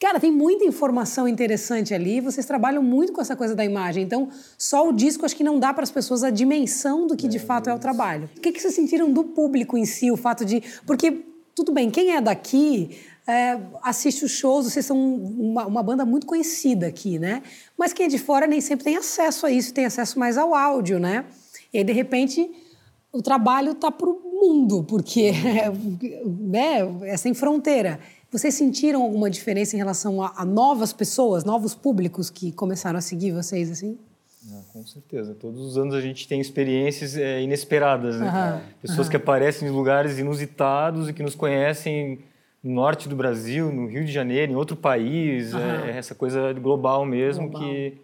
Cara, 0.00 0.20
tem 0.20 0.30
muita 0.30 0.64
informação 0.64 1.26
interessante 1.26 1.94
ali, 1.94 2.20
vocês 2.20 2.44
trabalham 2.44 2.82
muito 2.82 3.12
com 3.12 3.22
essa 3.22 3.34
coisa 3.34 3.54
da 3.54 3.64
imagem. 3.64 4.02
Então, 4.02 4.28
só 4.58 4.86
o 4.86 4.92
disco 4.92 5.24
acho 5.24 5.34
que 5.34 5.44
não 5.44 5.58
dá 5.58 5.72
para 5.72 5.84
as 5.84 5.90
pessoas 5.90 6.22
a 6.24 6.30
dimensão 6.30 7.06
do 7.06 7.16
que 7.16 7.26
de 7.26 7.38
fato 7.38 7.70
é 7.70 7.74
o 7.74 7.78
trabalho. 7.78 8.28
O 8.36 8.40
que, 8.40 8.52
que 8.52 8.60
vocês 8.60 8.74
sentiram 8.74 9.10
do 9.10 9.24
público 9.24 9.78
em 9.78 9.86
si, 9.86 10.10
o 10.10 10.16
fato 10.16 10.44
de. 10.44 10.62
Porque, 10.84 11.24
tudo 11.54 11.72
bem, 11.72 11.90
quem 11.90 12.14
é 12.14 12.20
daqui 12.20 12.98
é, 13.26 13.58
assiste 13.82 14.24
os 14.24 14.32
shows, 14.32 14.70
vocês 14.70 14.84
são 14.84 14.98
uma, 14.98 15.64
uma 15.66 15.82
banda 15.82 16.04
muito 16.04 16.26
conhecida 16.26 16.86
aqui, 16.86 17.18
né? 17.18 17.42
Mas 17.78 17.92
quem 17.92 18.06
é 18.06 18.08
de 18.08 18.18
fora 18.18 18.46
nem 18.46 18.60
sempre 18.60 18.84
tem 18.84 18.96
acesso 18.96 19.46
a 19.46 19.50
isso, 19.50 19.72
tem 19.72 19.86
acesso 19.86 20.18
mais 20.18 20.36
ao 20.36 20.54
áudio, 20.54 20.98
né? 20.98 21.24
E 21.74 21.78
aí, 21.78 21.84
de 21.84 21.92
repente, 21.92 22.48
o 23.12 23.20
trabalho 23.20 23.74
tá 23.74 23.90
para 23.90 24.08
o 24.08 24.20
mundo, 24.22 24.84
porque 24.84 25.32
né, 26.24 26.78
é 27.02 27.16
sem 27.16 27.34
fronteira. 27.34 27.98
Vocês 28.30 28.54
sentiram 28.54 29.02
alguma 29.02 29.28
diferença 29.28 29.74
em 29.74 29.78
relação 29.78 30.22
a, 30.22 30.32
a 30.36 30.44
novas 30.44 30.92
pessoas, 30.92 31.44
novos 31.44 31.74
públicos 31.74 32.30
que 32.30 32.52
começaram 32.52 32.98
a 32.98 33.02
seguir 33.02 33.32
vocês 33.32 33.70
assim? 33.72 33.98
Ah, 34.52 34.62
com 34.72 34.86
certeza. 34.86 35.34
Todos 35.34 35.60
os 35.60 35.76
anos 35.76 35.94
a 35.94 36.00
gente 36.00 36.28
tem 36.28 36.40
experiências 36.40 37.16
é, 37.16 37.42
inesperadas, 37.42 38.20
né? 38.20 38.28
Aham, 38.28 38.60
Pessoas 38.80 39.08
que 39.08 39.16
aparecem 39.16 39.66
em 39.66 39.70
lugares 39.70 40.18
inusitados 40.18 41.08
e 41.08 41.12
que 41.12 41.22
nos 41.22 41.34
conhecem 41.34 42.20
no 42.62 42.72
norte 42.72 43.08
do 43.08 43.16
Brasil, 43.16 43.72
no 43.72 43.86
Rio 43.86 44.04
de 44.04 44.12
Janeiro, 44.12 44.52
em 44.52 44.54
outro 44.54 44.76
país. 44.76 45.54
É, 45.54 45.90
é 45.90 45.96
essa 45.96 46.14
coisa 46.14 46.52
global 46.52 47.04
mesmo 47.04 47.48
Global. 47.48 47.68
que 47.68 48.03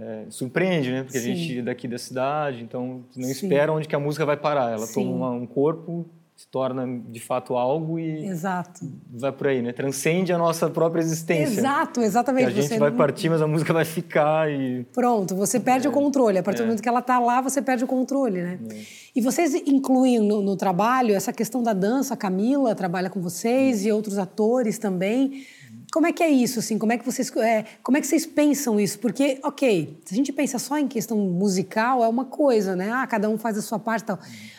é, 0.00 0.24
surpreende, 0.30 0.90
né? 0.90 1.02
Porque 1.02 1.18
Sim. 1.18 1.32
a 1.32 1.34
gente 1.34 1.58
é 1.58 1.62
daqui 1.62 1.86
da 1.86 1.98
cidade, 1.98 2.62
então 2.62 3.04
não 3.16 3.24
Sim. 3.24 3.30
espera 3.30 3.72
onde 3.72 3.86
que 3.86 3.94
a 3.94 4.00
música 4.00 4.24
vai 4.24 4.36
parar. 4.36 4.72
Ela 4.72 4.86
Sim. 4.86 5.04
toma 5.04 5.10
uma- 5.16 5.30
um 5.30 5.46
corpo, 5.46 6.06
se 6.36 6.48
torna 6.48 6.86
de 7.10 7.20
fato 7.20 7.54
algo 7.54 7.98
e 7.98 8.24
Exato. 8.26 8.80
vai 9.12 9.30
por 9.30 9.48
aí, 9.48 9.60
né? 9.60 9.74
Transcende 9.74 10.32
a 10.32 10.38
nossa 10.38 10.70
própria 10.70 11.02
existência. 11.02 11.60
Exato, 11.60 12.00
Que 12.00 12.06
exatamente. 12.06 12.46
a 12.46 12.50
gente 12.50 12.78
vai 12.78 12.88
não- 12.88 12.96
partir, 12.96 13.28
mas 13.28 13.42
a 13.42 13.46
música 13.46 13.74
vai 13.74 13.84
ficar 13.84 14.50
e 14.50 14.84
Pronto, 14.84 15.36
você 15.36 15.60
perde 15.60 15.86
o 15.86 15.92
controle. 15.92 16.38
A 16.38 16.42
partir 16.42 16.60
do 16.60 16.62
É. 16.62 16.66
momento 16.68 16.82
que 16.82 16.88
ela 16.88 17.00
está 17.00 17.18
lá, 17.18 17.42
você 17.42 17.60
perde 17.60 17.84
o 17.84 17.86
controle, 17.86 18.40
né? 18.40 18.58
E 19.14 19.20
vocês 19.20 19.52
incluem 19.54 20.18
no, 20.18 20.40
no 20.40 20.56
trabalho 20.56 21.14
essa 21.14 21.30
questão 21.30 21.62
da 21.62 21.74
dança. 21.74 22.14
A 22.14 22.16
Camila 22.16 22.74
trabalha 22.74 23.10
com 23.10 23.20
vocês 23.20 23.84
e 23.84 23.92
outros 23.92 24.16
atores 24.16 24.78
também. 24.78 25.44
Como 25.92 26.06
é 26.06 26.12
que 26.12 26.22
é 26.22 26.28
isso, 26.30 26.60
assim? 26.60 26.78
Como 26.78 26.92
é 26.92 26.98
que 26.98 27.04
vocês, 27.04 27.34
é, 27.38 27.64
como 27.82 27.96
é 27.96 28.00
que 28.00 28.06
vocês 28.06 28.24
pensam 28.24 28.78
isso? 28.78 28.98
Porque, 29.00 29.40
ok, 29.42 29.98
se 30.04 30.14
a 30.14 30.16
gente 30.16 30.32
pensa 30.32 30.56
só 30.58 30.78
em 30.78 30.86
questão 30.86 31.18
musical, 31.18 32.04
é 32.04 32.08
uma 32.08 32.24
coisa, 32.24 32.76
né? 32.76 32.90
Ah, 32.92 33.04
cada 33.08 33.28
um 33.28 33.36
faz 33.36 33.58
a 33.58 33.62
sua 33.62 33.78
parte 33.78 34.02
e 34.04 34.06
tal. 34.06 34.18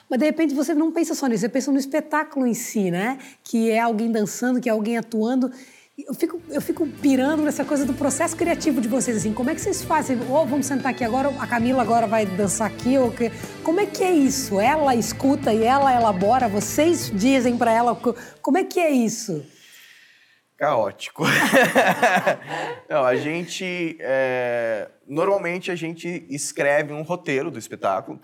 Mas, 0.10 0.20
de 0.20 0.26
repente, 0.26 0.54
você 0.54 0.74
não 0.74 0.92
pensa 0.92 1.16
só 1.16 1.28
nisso. 1.28 1.42
Você 1.42 1.50
pensa 1.50 1.72
no 1.72 1.80
espetáculo 1.80 2.46
em 2.46 2.54
si, 2.54 2.92
né? 2.92 3.18
Que 3.46 3.72
é 3.72 3.80
alguém 3.80 4.12
dançando, 4.12 4.60
que 4.60 4.68
é 4.68 4.74
alguém 4.74 4.98
atuando. 4.98 5.50
Eu 5.98 6.14
fico, 6.14 6.42
eu 6.50 6.62
fico 6.62 6.86
pirando 6.86 7.44
nessa 7.44 7.64
coisa 7.64 7.86
do 7.86 7.94
processo 7.94 8.36
criativo 8.36 8.82
de 8.82 8.90
vocês, 8.90 9.16
assim. 9.16 9.32
Como 9.32 9.50
é 9.50 9.56
que 9.56 9.62
vocês 9.62 9.82
fazem? 9.84 10.18
Ou 10.30 10.46
vamos 10.46 10.66
sentar 10.66 10.92
aqui 10.92 11.04
agora, 11.06 11.30
a 11.40 11.48
Camila 11.48 11.82
agora 11.82 12.08
vai 12.08 12.26
dançar 12.26 12.68
aqui, 12.68 12.98
ou 12.98 13.10
que... 13.10 13.32
Como 13.64 13.80
é 13.80 13.86
que 13.86 14.04
é 14.04 14.12
isso? 14.12 14.60
Ela 14.60 14.96
escuta 14.96 15.54
e 15.54 15.64
ela 15.64 15.94
elabora, 15.94 16.50
vocês 16.50 17.10
dizem 17.14 17.56
para 17.58 17.72
ela... 17.72 17.96
co- 17.96 18.16
Como 18.42 18.58
é 18.58 18.64
que 18.66 18.80
é 18.80 18.90
isso? 18.90 19.44
Caótico. 20.62 21.24
Não, 22.88 23.04
a 23.04 23.16
gente. 23.16 23.98
é, 24.00 24.88
normalmente 25.08 25.72
a 25.72 25.76
gente 25.76 26.24
escreve 26.30 26.94
um 26.94 27.02
roteiro 27.02 27.50
do 27.50 27.58
espetáculo. 27.58 28.20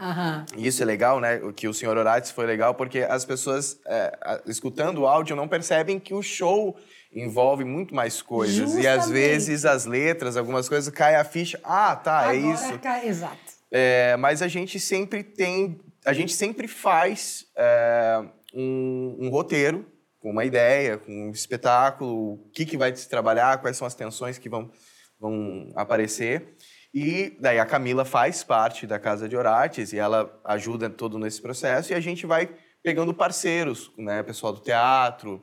E 0.56 0.68
isso 0.68 0.84
é 0.84 0.86
legal, 0.86 1.20
né? 1.20 1.38
O 1.38 1.52
que 1.52 1.68
o 1.68 1.74
senhor 1.74 1.98
Horácio 1.98 2.36
foi 2.36 2.46
legal, 2.46 2.76
porque 2.76 3.00
as 3.00 3.26
pessoas, 3.26 3.80
é, 3.88 4.42
escutando 4.46 5.00
o 5.02 5.08
áudio, 5.08 5.36
não 5.36 5.48
percebem 5.48 6.00
que 6.00 6.14
o 6.14 6.22
show 6.22 6.78
envolve 7.12 7.64
muito 7.64 7.96
mais 7.96 8.22
coisas. 8.22 8.76
E 8.76 8.88
às 8.88 9.06
Justamente. 9.06 9.10
vezes 9.14 9.66
as 9.66 9.86
letras, 9.86 10.38
algumas 10.38 10.70
coisas, 10.70 10.94
cai 10.94 11.16
a 11.16 11.24
ficha. 11.24 11.60
Ah, 11.64 11.96
tá, 11.96 12.36
é 12.36 12.38
Agora 12.38 12.54
isso. 12.54 12.80
ca- 12.80 13.04
Exato. 13.04 13.38
É, 13.72 14.16
mas 14.18 14.44
a 14.44 14.48
gente 14.48 14.80
sempre 14.80 15.24
tem, 15.24 15.80
a 16.06 16.14
gente 16.14 16.34
sempre 16.34 16.68
faz 16.68 17.46
é, 17.58 18.22
um, 18.54 19.18
um 19.22 19.30
roteiro 19.30 19.86
com 20.28 20.32
uma 20.32 20.44
ideia, 20.44 20.98
com 20.98 21.30
um 21.30 21.32
espetáculo, 21.32 22.34
o 22.34 22.50
que, 22.52 22.66
que 22.66 22.76
vai 22.76 22.94
se 22.94 23.08
trabalhar, 23.08 23.60
quais 23.60 23.78
são 23.78 23.88
as 23.88 23.96
tensões 23.96 24.38
que 24.38 24.50
vão, 24.50 24.70
vão 25.18 25.72
aparecer. 25.74 26.58
E 26.94 27.38
daí 27.40 27.58
a 27.58 27.66
Camila 27.66 28.04
faz 28.04 28.44
parte 28.44 28.86
da 28.86 29.00
Casa 29.00 29.30
de 29.30 29.38
Orates 29.38 29.94
e 29.94 29.98
ela 29.98 30.38
ajuda 30.44 30.90
todo 30.90 31.18
nesse 31.18 31.42
processo 31.42 31.94
e 31.94 31.96
a 31.96 32.02
gente 32.02 32.26
vai 32.26 32.50
pegando 32.84 33.14
parceiros, 33.14 33.90
né, 33.98 34.22
pessoal 34.22 34.52
do 34.52 34.60
teatro, 34.60 35.42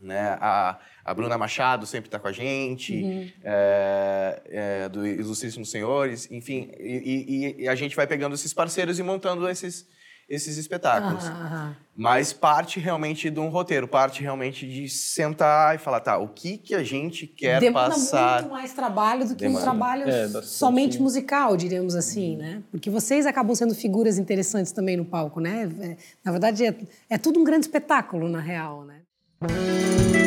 né, 0.00 0.38
a, 0.40 0.78
a 1.04 1.12
Bruna 1.12 1.36
Machado 1.36 1.84
sempre 1.84 2.08
está 2.08 2.18
com 2.18 2.28
a 2.28 2.32
gente, 2.32 2.94
uhum. 2.94 3.30
é, 3.44 4.42
é, 4.46 4.88
do 4.88 5.06
Ilustríssimos 5.06 5.70
Senhores, 5.70 6.30
enfim, 6.30 6.70
e, 6.78 7.56
e, 7.58 7.62
e, 7.64 7.68
a 7.68 7.74
gente 7.74 7.94
vai 7.94 8.06
pegando 8.06 8.34
esses 8.34 8.54
parceiros 8.54 8.98
e 8.98 9.02
montando 9.02 9.46
esses, 9.46 9.86
esses 10.28 10.56
espetáculos. 10.56 11.24
Ah, 11.24 11.72
Mas 11.96 12.32
parte 12.32 12.80
realmente 12.80 13.30
de 13.30 13.38
um 13.38 13.48
roteiro, 13.48 13.86
parte 13.86 14.22
realmente 14.22 14.68
de 14.68 14.88
sentar 14.88 15.76
e 15.76 15.78
falar, 15.78 16.00
tá, 16.00 16.18
o 16.18 16.28
que 16.28 16.58
que 16.58 16.74
a 16.74 16.82
gente 16.82 17.26
quer 17.26 17.60
Demanda 17.60 17.90
passar... 17.90 18.42
muito 18.42 18.52
mais 18.52 18.72
trabalho 18.72 19.26
do 19.26 19.36
que 19.36 19.44
Demanda. 19.44 19.60
um 19.60 19.62
trabalho 19.62 20.08
é, 20.08 20.28
somente 20.42 21.00
musical, 21.00 21.56
diríamos 21.56 21.94
assim, 21.94 22.36
né? 22.36 22.62
Porque 22.70 22.90
vocês 22.90 23.24
acabam 23.24 23.54
sendo 23.54 23.74
figuras 23.74 24.18
interessantes 24.18 24.72
também 24.72 24.96
no 24.96 25.04
palco, 25.04 25.40
né? 25.40 25.70
É, 25.80 25.96
na 26.24 26.32
verdade, 26.32 26.66
é, 26.66 26.74
é 27.08 27.18
tudo 27.18 27.38
um 27.40 27.44
grande 27.44 27.66
espetáculo, 27.66 28.28
na 28.28 28.40
real, 28.40 28.84
né? 28.84 28.96
os 29.42 30.25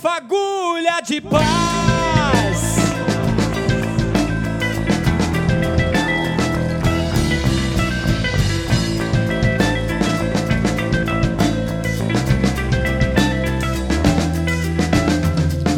fagulha 0.00 1.02
de 1.02 1.20
paz. 1.20 1.40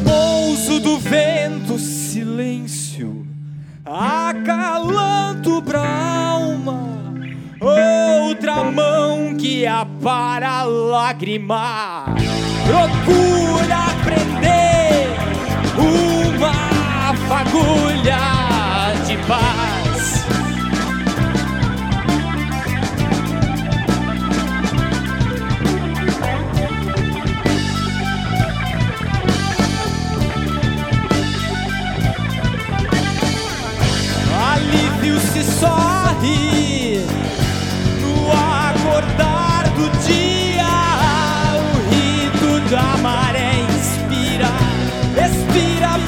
Pouso 0.05 0.79
do 0.79 0.99
vento, 1.01 1.77
silêncio, 1.81 3.27
acalando 3.85 5.61
pra 5.63 5.81
alma. 5.81 6.79
Outra 7.61 8.63
mão 8.71 9.35
que 9.37 9.67
apara 9.67 10.63
lágrima. 10.63 12.05
Procura 12.65 13.52
prender 14.13 15.09
uma 15.77 17.15
fagulha 17.29 18.19
de 19.07 19.17
paz. 19.27 19.62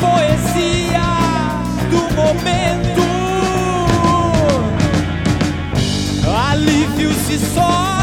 Poesia 0.04 1.08
do 1.90 2.02
momento. 2.14 3.04
Alívio 6.50 7.12
se 7.14 7.38
sorri 7.38 7.93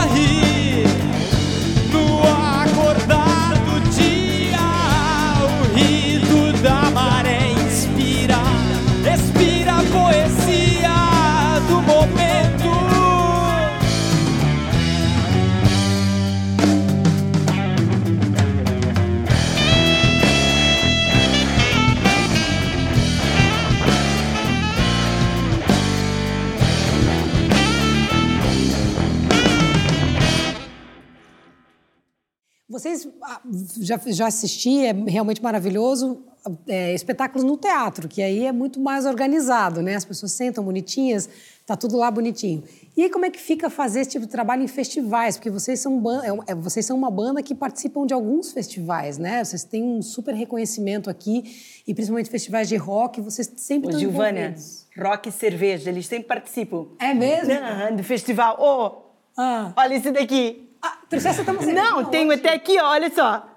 já, 33.79 33.99
já 34.07 34.27
assisti, 34.27 34.85
é 34.85 34.91
realmente 34.91 35.41
maravilhoso, 35.41 36.23
é, 36.67 36.93
espetáculos 36.93 37.43
no 37.43 37.55
teatro, 37.55 38.07
que 38.07 38.21
aí 38.21 38.45
é 38.45 38.51
muito 38.51 38.79
mais 38.79 39.05
organizado, 39.05 39.81
né? 39.81 39.95
As 39.95 40.05
pessoas 40.05 40.31
sentam 40.31 40.63
bonitinhas, 40.63 41.29
tá 41.67 41.75
tudo 41.75 41.95
lá 41.95 42.09
bonitinho. 42.09 42.63
E 42.97 43.03
aí 43.03 43.09
como 43.09 43.25
é 43.25 43.29
que 43.29 43.39
fica 43.39 43.69
fazer 43.69 44.01
esse 44.01 44.11
tipo 44.11 44.25
de 44.25 44.31
trabalho 44.31 44.63
em 44.63 44.67
festivais? 44.67 45.37
Porque 45.37 45.51
vocês 45.51 45.79
são, 45.79 46.01
é, 46.23 46.51
é, 46.51 46.55
vocês 46.55 46.85
são 46.85 46.97
uma 46.97 47.11
banda 47.11 47.43
que 47.43 47.53
participam 47.53 48.07
de 48.07 48.13
alguns 48.13 48.51
festivais, 48.51 49.19
né? 49.19 49.43
Vocês 49.43 49.63
têm 49.63 49.83
um 49.83 50.01
super 50.01 50.33
reconhecimento 50.33 51.09
aqui, 51.09 51.83
e 51.87 51.93
principalmente 51.93 52.29
festivais 52.29 52.67
de 52.67 52.75
rock, 52.75 53.21
vocês 53.21 53.51
sempre 53.57 53.87
Ô, 53.87 53.89
estão 53.91 53.99
Giovânia, 53.99 54.55
rock 54.97 55.29
e 55.29 55.31
cerveja, 55.31 55.91
eles 55.91 56.07
sempre 56.07 56.27
participam. 56.27 56.87
É 56.99 57.13
mesmo? 57.13 57.53
do 57.95 58.03
festival. 58.03 58.57
Oh, 58.59 59.11
ah. 59.37 59.73
olha 59.75 59.93
esse 59.93 60.11
daqui. 60.11 60.69
Ah, 60.81 60.97
trouxeste 61.07 61.41
estamos 61.41 61.67
Não, 61.71 62.05
tenho 62.05 62.31
até 62.31 62.53
aqui, 62.53 62.79
olha 62.79 63.13
só. 63.13 63.50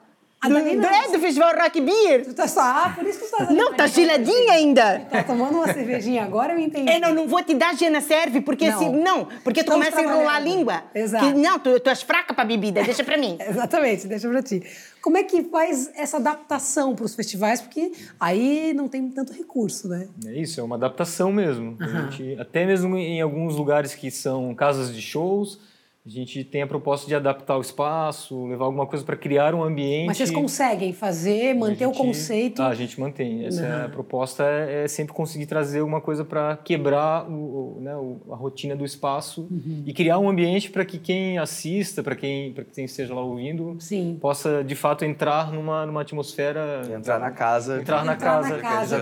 A 0.45 0.49
do, 0.49 0.55
do, 0.55 0.87
é 0.87 1.11
do 1.11 1.19
Festival 1.19 1.55
Rock 1.57 1.81
Beer. 1.81 2.25
Tu 2.25 2.35
tá 2.35 2.47
só, 2.47 2.61
ah, 2.61 2.93
por 2.95 3.07
isso 3.07 3.19
que 3.19 3.27
tu 3.27 3.37
tá 3.37 3.53
Não, 3.53 3.73
tá 3.73 3.87
geladinha 3.87 4.53
ainda. 4.53 5.01
Tá 5.11 5.23
tomando 5.25 5.57
uma 5.57 5.73
cervejinha 5.73 6.23
agora, 6.23 6.53
eu 6.53 6.59
entendi. 6.59 6.91
É, 6.91 6.99
não, 7.01 7.15
não 7.15 7.27
vou 7.27 7.43
te 7.43 7.55
dar 7.55 7.75
Gena 7.75 8.01
Serve, 8.01 8.43
porque 8.43 8.71
não, 8.71 8.79
se, 8.79 8.89
não 8.91 9.25
porque 9.43 9.65
tu 9.65 9.73
começa 9.73 10.01
a 10.01 10.03
enrolar 10.03 10.37
a 10.37 10.41
língua. 10.41 10.85
Exato. 10.95 11.27
Que, 11.27 11.33
não, 11.33 11.59
tu, 11.59 11.81
tu 11.81 11.89
és 11.89 12.03
fraca 12.03 12.35
pra 12.35 12.45
bebida, 12.45 12.83
deixa 12.83 13.03
pra 13.03 13.17
mim. 13.17 13.39
Exatamente, 13.41 14.07
deixa 14.07 14.29
pra 14.29 14.43
ti. 14.43 14.63
Como 15.01 15.17
é 15.17 15.23
que 15.23 15.43
faz 15.45 15.91
essa 15.95 16.17
adaptação 16.17 16.95
para 16.95 17.05
os 17.05 17.15
festivais? 17.15 17.61
Porque 17.61 17.93
aí 18.19 18.73
não 18.75 18.89
tem 18.89 19.09
tanto 19.11 19.33
recurso, 19.33 19.89
né? 19.89 20.09
É 20.27 20.33
isso, 20.33 20.61
é 20.61 20.63
uma 20.63 20.77
adaptação 20.77 21.33
mesmo. 21.33 21.77
Uhum. 21.81 22.11
Gente, 22.11 22.41
até 22.41 22.65
mesmo 22.65 22.97
em 22.97 23.21
alguns 23.21 23.57
lugares 23.57 23.95
que 23.95 24.11
são 24.11 24.55
casas 24.55 24.95
de 24.95 25.03
shows, 25.03 25.61
a 26.07 26.11
gente 26.11 26.45
tem 26.45 26.61
a 26.61 26.67
proposta 26.67 27.07
de 27.07 27.15
adaptar 27.15 27.57
o 27.57 27.63
espaço, 27.63 28.45
levar 28.45 28.67
alguma 28.67 28.87
coisa 28.87 29.03
para 29.03 29.17
criar 29.17 29.55
um 29.55 29.65
ambiente. 29.65 30.09
Mas 30.09 30.19
vocês 30.19 30.31
conseguem 30.31 30.93
fazer, 30.93 31.55
manter 31.55 31.87
gente, 31.87 31.95
o 31.95 31.99
conceito? 31.99 32.61
Ah, 32.61 32.69
a 32.69 32.75
gente 32.75 33.01
mantém. 33.01 33.47
Essa 33.47 33.65
é 33.65 33.85
a 33.87 33.89
proposta 33.89 34.45
é, 34.45 34.85
é, 34.85 34.89
sempre 34.89 35.15
conseguir 35.15 35.47
trazer 35.47 35.79
alguma 35.79 36.03
coisa 36.03 36.23
para 36.23 36.59
quebrar 36.59 37.27
o, 37.27 37.79
o, 37.79 37.81
né, 37.81 37.93
a 38.31 38.37
rotina 38.37 38.77
do 38.77 38.85
espaço 38.85 39.49
uhum. 39.51 39.83
e 39.87 39.95
criar 39.95 40.19
um 40.19 40.29
ambiente 40.29 40.71
para 40.71 40.85
que 40.85 40.99
quem 40.99 41.39
assista, 41.39 42.03
para 42.03 42.15
quem, 42.15 42.55
quem 42.75 42.85
esteja 42.85 43.15
lá 43.15 43.23
ouvindo, 43.23 43.75
Sim. 43.81 44.19
possa 44.21 44.63
de 44.63 44.75
fato 44.75 45.07
entrar 45.07 45.51
numa, 45.51 45.87
numa 45.87 46.03
atmosfera. 46.03 46.83
Entrar 46.95 47.19
na 47.19 47.31
casa. 47.31 47.81
Entrar 47.81 48.05
na 48.05 48.13
entrar 48.13 48.43
casa. 48.43 48.57
Na 48.57 48.63
casa 48.63 48.97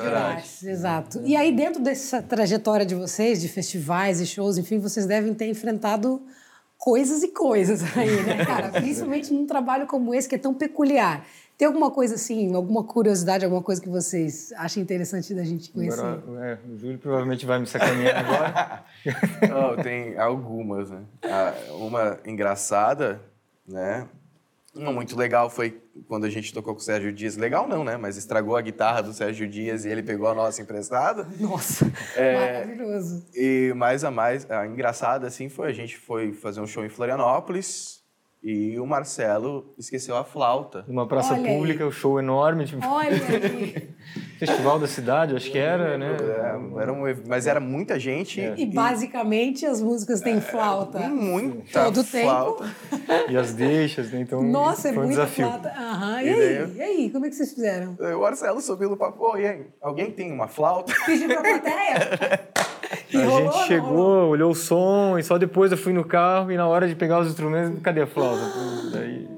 é 0.64 0.70
Exato. 0.70 1.20
E 1.24 1.34
aí, 1.34 1.50
dentro 1.50 1.82
dessa 1.82 2.22
trajetória 2.22 2.86
de 2.86 2.94
vocês, 2.94 3.40
de 3.40 3.48
festivais 3.48 4.20
e 4.20 4.26
shows, 4.26 4.56
enfim, 4.56 4.78
vocês 4.78 5.04
devem 5.04 5.34
ter 5.34 5.48
enfrentado 5.48 6.22
coisas 6.82 7.22
e 7.22 7.28
coisas 7.28 7.80
aí, 7.96 8.22
né, 8.24 8.44
cara? 8.44 8.68
Principalmente 8.70 9.32
num 9.32 9.46
trabalho 9.46 9.86
como 9.86 10.12
esse, 10.12 10.28
que 10.28 10.34
é 10.34 10.38
tão 10.38 10.52
peculiar. 10.52 11.24
Tem 11.56 11.66
alguma 11.66 11.92
coisa 11.92 12.16
assim, 12.16 12.52
alguma 12.56 12.82
curiosidade, 12.82 13.44
alguma 13.44 13.62
coisa 13.62 13.80
que 13.80 13.88
vocês 13.88 14.52
acham 14.56 14.82
interessante 14.82 15.32
da 15.32 15.44
gente 15.44 15.70
conhecer? 15.70 16.00
Agora, 16.00 16.44
é, 16.44 16.58
o 16.68 16.76
Júlio 16.76 16.98
provavelmente 16.98 17.46
vai 17.46 17.60
me 17.60 17.66
sacanear 17.68 18.18
agora. 18.18 18.84
oh, 19.78 19.80
tem 19.80 20.18
algumas, 20.18 20.90
né? 20.90 21.02
Ah, 21.22 21.54
uma 21.70 22.18
engraçada, 22.26 23.20
né? 23.64 24.08
Não 24.74 24.92
muito 24.92 25.16
legal 25.16 25.50
foi 25.50 25.82
quando 26.08 26.24
a 26.24 26.30
gente 26.30 26.52
tocou 26.52 26.74
com 26.74 26.80
o 26.80 26.82
Sérgio 26.82 27.12
Dias. 27.12 27.36
Legal 27.36 27.68
não, 27.68 27.84
né? 27.84 27.96
Mas 27.96 28.16
estragou 28.16 28.56
a 28.56 28.60
guitarra 28.62 29.02
do 29.02 29.12
Sérgio 29.12 29.46
Dias 29.46 29.84
e 29.84 29.88
ele 29.88 30.02
pegou 30.02 30.28
a 30.28 30.34
nossa 30.34 30.62
emprestada. 30.62 31.28
Nossa, 31.38 31.92
é, 32.16 32.64
maravilhoso. 32.64 33.26
E 33.34 33.72
mais 33.76 34.02
a 34.02 34.10
mais, 34.10 34.50
a 34.50 34.66
engraçada 34.66 35.26
assim 35.26 35.48
foi 35.48 35.68
a 35.68 35.72
gente 35.72 35.98
foi 35.98 36.32
fazer 36.32 36.60
um 36.60 36.66
show 36.66 36.84
em 36.84 36.88
Florianópolis 36.88 38.02
e 38.42 38.78
o 38.78 38.86
Marcelo 38.86 39.72
esqueceu 39.78 40.16
a 40.16 40.24
flauta. 40.24 40.84
Numa 40.88 41.06
praça 41.06 41.34
Olha 41.34 41.44
pública, 41.44 41.84
o 41.84 41.88
um 41.88 41.92
show 41.92 42.18
enorme. 42.18 42.64
Tipo... 42.64 42.86
Olha 42.86 43.10
aí. 43.10 43.90
Festival 44.46 44.76
da 44.80 44.88
cidade, 44.88 45.36
acho 45.36 45.52
que 45.52 45.58
era, 45.58 45.96
né? 45.96 46.16
É, 46.20 46.82
era 46.82 46.92
um, 46.92 47.02
mas 47.28 47.46
era 47.46 47.60
muita 47.60 47.96
gente. 47.96 48.40
É. 48.40 48.54
E, 48.56 48.62
e, 48.62 48.66
basicamente 48.66 49.64
as 49.64 49.80
músicas 49.80 50.20
têm 50.20 50.40
flauta. 50.40 50.98
É, 50.98 51.08
muita 51.08 51.84
Todo 51.84 52.02
flauta. 52.02 52.64
tempo. 52.90 53.30
E 53.30 53.36
as 53.36 53.54
deixas, 53.54 54.10
né? 54.10 54.20
Então, 54.20 54.42
Nossa, 54.42 54.88
é 54.88 54.92
foi 54.92 55.04
um 55.04 55.06
muita 55.06 55.22
desafio. 55.22 55.46
flauta. 55.46 55.68
Aham. 55.68 56.22
E, 56.22 56.26
e, 56.26 56.30
aí? 56.30 56.72
e 56.74 56.82
aí, 56.82 57.10
como 57.10 57.24
é 57.24 57.28
que 57.28 57.36
vocês 57.36 57.52
fizeram? 57.52 57.96
O 58.00 58.20
Marcelo 58.20 58.60
subiu 58.60 58.90
no 58.90 58.96
papo, 58.96 59.36
e 59.36 59.46
aí, 59.46 59.62
alguém 59.80 60.10
tem 60.10 60.32
uma 60.32 60.48
flauta? 60.48 60.92
Pediu 61.06 61.28
pra 61.28 61.40
plateia? 61.40 62.50
a 63.14 63.24
rolou, 63.24 63.52
gente 63.52 63.66
chegou, 63.68 63.90
rolou. 63.90 64.30
olhou 64.30 64.50
o 64.50 64.54
som 64.56 65.18
e 65.18 65.22
só 65.22 65.38
depois 65.38 65.70
eu 65.70 65.78
fui 65.78 65.92
no 65.92 66.04
carro 66.04 66.50
e 66.50 66.56
na 66.56 66.66
hora 66.66 66.88
de 66.88 66.96
pegar 66.96 67.20
os 67.20 67.28
instrumentos, 67.28 67.80
cadê 67.80 68.02
a 68.02 68.06
flauta? 68.08 68.42
Daí... 68.92 69.28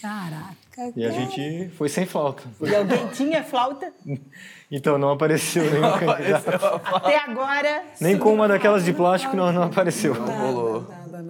Caraca. 0.00 0.63
E 0.96 1.04
a 1.04 1.10
gente 1.10 1.68
foi 1.70 1.88
sem 1.88 2.04
flauta. 2.04 2.42
E 2.60 2.74
alguém 2.74 3.06
tinha 3.08 3.42
flauta? 3.42 3.92
Então, 4.70 4.98
não 4.98 5.10
apareceu 5.10 5.62
nenhum 5.70 5.92
candidato. 5.98 6.50
Até 6.84 7.16
agora... 7.18 7.84
Nem 8.00 8.18
com 8.18 8.34
uma 8.34 8.48
daquelas 8.48 8.84
de 8.84 8.92
plástico 8.92 9.36
não, 9.36 9.52
não 9.52 9.62
apareceu. 9.62 10.14
Não 10.14 10.26
rolou. 10.26 10.86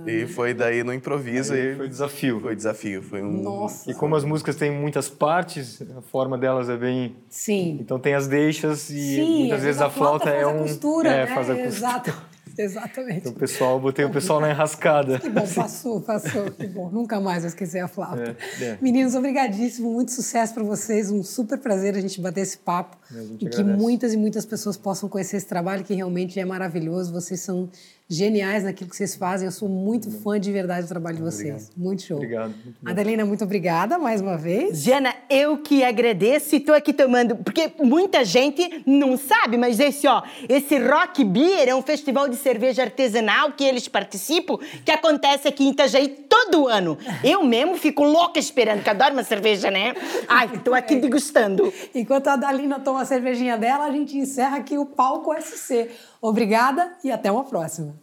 E 0.07 0.27
foi 0.27 0.55
daí 0.55 0.83
no 0.83 0.95
improviso. 0.95 1.53
Aí 1.53 1.75
foi 1.77 1.89
desafio. 1.89 2.41
Foi 2.41 2.57
desafio. 2.57 3.03
Foi 3.03 3.23
um... 3.23 3.43
Nossa. 3.43 3.91
E 3.91 3.95
como 3.95 4.17
as 4.17 4.25
músicas 4.25 4.57
têm 4.57 4.71
muitas 4.71 5.11
partes, 5.11 5.83
a 5.95 6.01
forma 6.01 6.39
delas 6.39 6.71
é 6.71 6.77
bem. 6.77 7.17
Sim. 7.29 7.77
Então 7.81 7.99
tem 7.99 8.15
as 8.15 8.27
deixas 8.27 8.89
e 8.89 9.17
Sim, 9.17 9.39
muitas 9.41 9.63
vezes 9.63 9.83
a, 9.83 9.91
flauta, 9.91 10.31
flauta 10.31 10.41
é 10.41 10.47
um. 10.47 10.61
A 10.61 10.63
costura, 10.63 11.09
é, 11.11 11.27
né? 11.27 11.27
faz 11.27 11.51
a 11.51 11.55
costura. 11.55 11.69
Exato. 11.69 12.34
Exatamente. 12.62 13.19
Então, 13.19 13.33
o 13.33 13.35
pessoal, 13.35 13.81
botei 13.81 14.05
o 14.05 14.11
pessoal 14.11 14.40
na 14.40 14.51
enrascada. 14.51 15.19
Que 15.19 15.29
bom, 15.29 15.47
passou, 15.55 16.01
passou. 16.01 16.51
Que 16.51 16.67
bom. 16.67 16.90
Nunca 16.90 17.21
mais 17.21 17.43
vou 17.43 17.49
esquecer 17.49 17.81
a 17.81 17.88
flauta. 17.88 18.37
É, 18.61 18.64
é. 18.64 18.79
Meninos, 18.81 19.14
obrigadíssimo. 19.14 19.93
Muito 19.93 20.12
sucesso 20.12 20.55
para 20.55 20.62
vocês. 20.62 21.11
Um 21.11 21.23
super 21.23 21.59
prazer 21.59 21.97
a 21.97 22.01
gente 22.01 22.21
bater 22.21 22.40
esse 22.40 22.59
papo. 22.59 22.97
E 23.40 23.49
que 23.49 23.62
muitas 23.62 24.14
e 24.14 24.17
muitas 24.17 24.45
pessoas 24.45 24.77
possam 24.77 25.09
conhecer 25.09 25.37
esse 25.37 25.47
trabalho 25.47 25.85
que 25.85 25.95
realmente 25.95 26.38
é 26.38 26.45
maravilhoso. 26.45 27.12
Vocês 27.12 27.40
são 27.40 27.71
geniais 28.09 28.64
naquilo 28.64 28.90
que 28.90 28.97
vocês 28.97 29.14
fazem. 29.14 29.47
Eu 29.47 29.53
sou 29.53 29.69
muito 29.69 30.11
fã 30.11 30.38
de 30.38 30.53
verdade 30.53 30.87
do 30.87 30.88
trabalho 30.88 31.17
de 31.17 31.23
vocês. 31.23 31.55
Obrigado. 31.55 31.77
Muito 31.77 32.03
show. 32.03 32.17
Obrigado. 32.17 32.55
Muito 32.64 32.77
Adelina, 32.85 33.25
muito 33.25 33.45
obrigada 33.45 33.99
mais 33.99 34.21
uma 34.21 34.37
vez. 34.37 34.83
Jana, 34.83 35.14
eu 35.31 35.59
que 35.59 35.83
agradeço 35.83 36.55
e 36.55 36.59
estou 36.59 36.75
aqui 36.75 36.93
tomando, 36.93 37.37
porque 37.37 37.73
muita 37.83 38.25
gente 38.25 38.83
não 38.87 39.17
sabe, 39.17 39.57
mas 39.57 39.81
esse, 39.81 40.07
ó, 40.07 40.23
esse 40.49 40.79
Rock 40.79 41.25
Beer 41.25 41.69
é 41.69 41.75
um 41.75 41.83
festival 41.83 42.29
de 42.29 42.37
cerveja 42.37 42.83
artesanal 42.83 43.53
que 43.53 43.64
eles 43.64 43.88
participam, 43.88 44.59
que 44.85 44.90
acontece 44.90 45.49
aqui 45.49 45.64
em 45.64 45.71
Itajaí 45.71 46.09
todo 46.09 46.69
ano. 46.69 46.99
Eu 47.23 47.43
mesmo 47.43 47.77
fico 47.77 48.05
louca 48.05 48.38
esperando, 48.38 48.83
que 48.83 48.90
adoro 48.90 49.14
uma 49.14 49.25
cerveja, 49.25 49.71
né? 49.71 49.95
Ai, 50.29 50.51
estou 50.55 50.75
aqui 50.75 50.97
degustando. 50.97 51.73
Enquanto 51.95 52.29
a 52.29 52.35
Adalina 52.35 52.79
toma 52.79 52.94
a 52.97 53.05
cervejinha 53.05 53.57
dela, 53.57 53.85
a 53.85 53.91
gente 53.91 54.17
encerra 54.17 54.59
aqui 54.59 54.79
o 54.79 54.87
Palco 54.87 55.35
SC. 55.41 55.91
Obrigada 56.21 56.97
e 57.03 57.11
até 57.11 57.31
uma 57.31 57.45
próxima. 57.45 57.95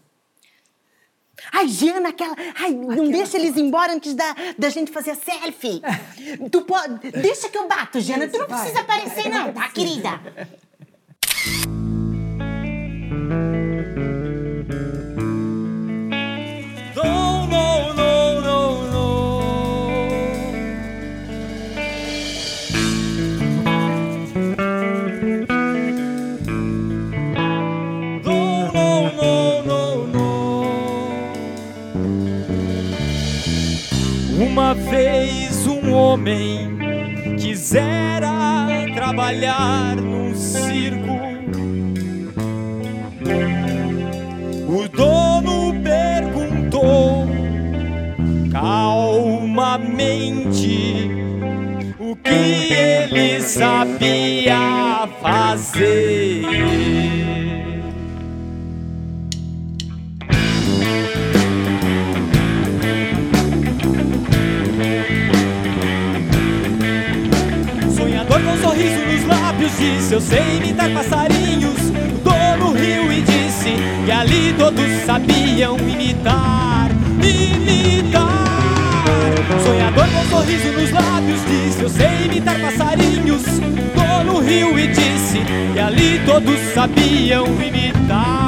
Ai, 1.52 1.68
Jana, 1.68 2.10
aquela. 2.10 2.36
Ai, 2.56 2.72
não 2.72 2.92
aquela... 2.92 3.08
deixa 3.10 3.38
eles 3.38 3.58
embora 3.58 3.94
antes 3.94 4.14
da, 4.14 4.36
da 4.58 4.70
gente 4.70 4.92
fazer 4.92 5.12
a 5.12 5.16
selfie. 5.16 5.82
tu 6.52 6.62
pode. 6.62 7.12
Deixa 7.12 7.50
que 7.50 7.58
eu 7.58 7.68
bato, 7.68 8.00
Jana. 8.00 8.28
Tu 8.28 8.38
não 8.38 8.48
vai. 8.48 8.60
precisa 8.60 8.82
aparecer, 8.82 9.30
não, 9.30 9.52
tá, 9.52 9.70
querida? 9.70 10.22
homem 36.22 36.78
quisera 37.40 38.68
trabalhar 38.94 39.96
num 39.96 40.36
circo. 40.36 41.20
O 44.68 44.88
dono 44.88 45.74
perguntou 45.82 47.28
calmamente 48.52 49.90
o 52.00 52.16
que 52.16 52.72
ele 52.72 53.42
sabia 53.42 55.10
fazer. 55.22 56.46
Disse 69.82 70.14
Eu 70.14 70.22
sei 70.22 70.58
imitar 70.58 70.90
passarinhos 70.92 71.80
O 71.90 72.20
dono 72.24 72.74
riu 72.74 73.12
e 73.12 73.22
disse 73.22 73.74
Que 74.06 74.12
ali 74.12 74.54
todos 74.58 74.86
sabiam 75.06 75.78
imitar 75.78 76.90
Imitar. 77.24 78.22
Sonhador 79.64 80.08
com 80.08 80.30
sorriso 80.30 80.72
nos 80.72 80.92
lábios 80.92 81.42
disse 81.46 81.82
Eu 81.82 81.90
sei 81.90 82.26
imitar 82.26 82.60
passarinhos 82.60 83.44
O 83.48 84.24
dono 84.24 84.40
riu 84.40 84.78
e 84.78 84.88
disse 84.88 85.40
Que 85.74 85.80
ali 85.80 86.22
todos 86.26 86.60
sabiam 86.74 87.46
imitar 87.46 88.41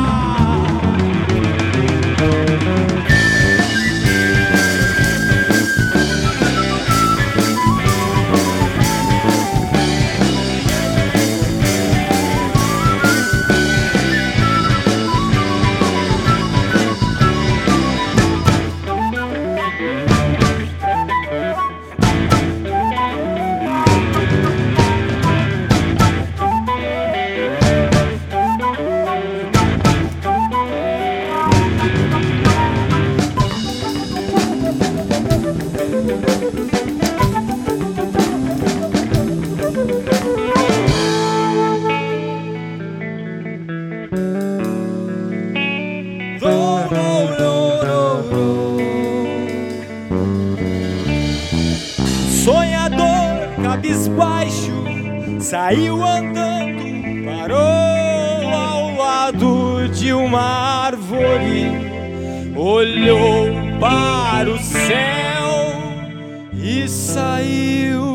cabisbaixo, 53.83 54.71
saiu 55.41 56.01
andando, 56.03 57.25
parou 57.25 57.57
ao 57.57 58.95
lado 58.95 59.89
de 59.89 60.13
uma 60.13 60.39
árvore, 60.85 61.69
olhou 62.55 63.49
para 63.81 64.49
o 64.51 64.57
céu 64.59 65.73
e 66.53 66.87
saiu. 66.87 68.12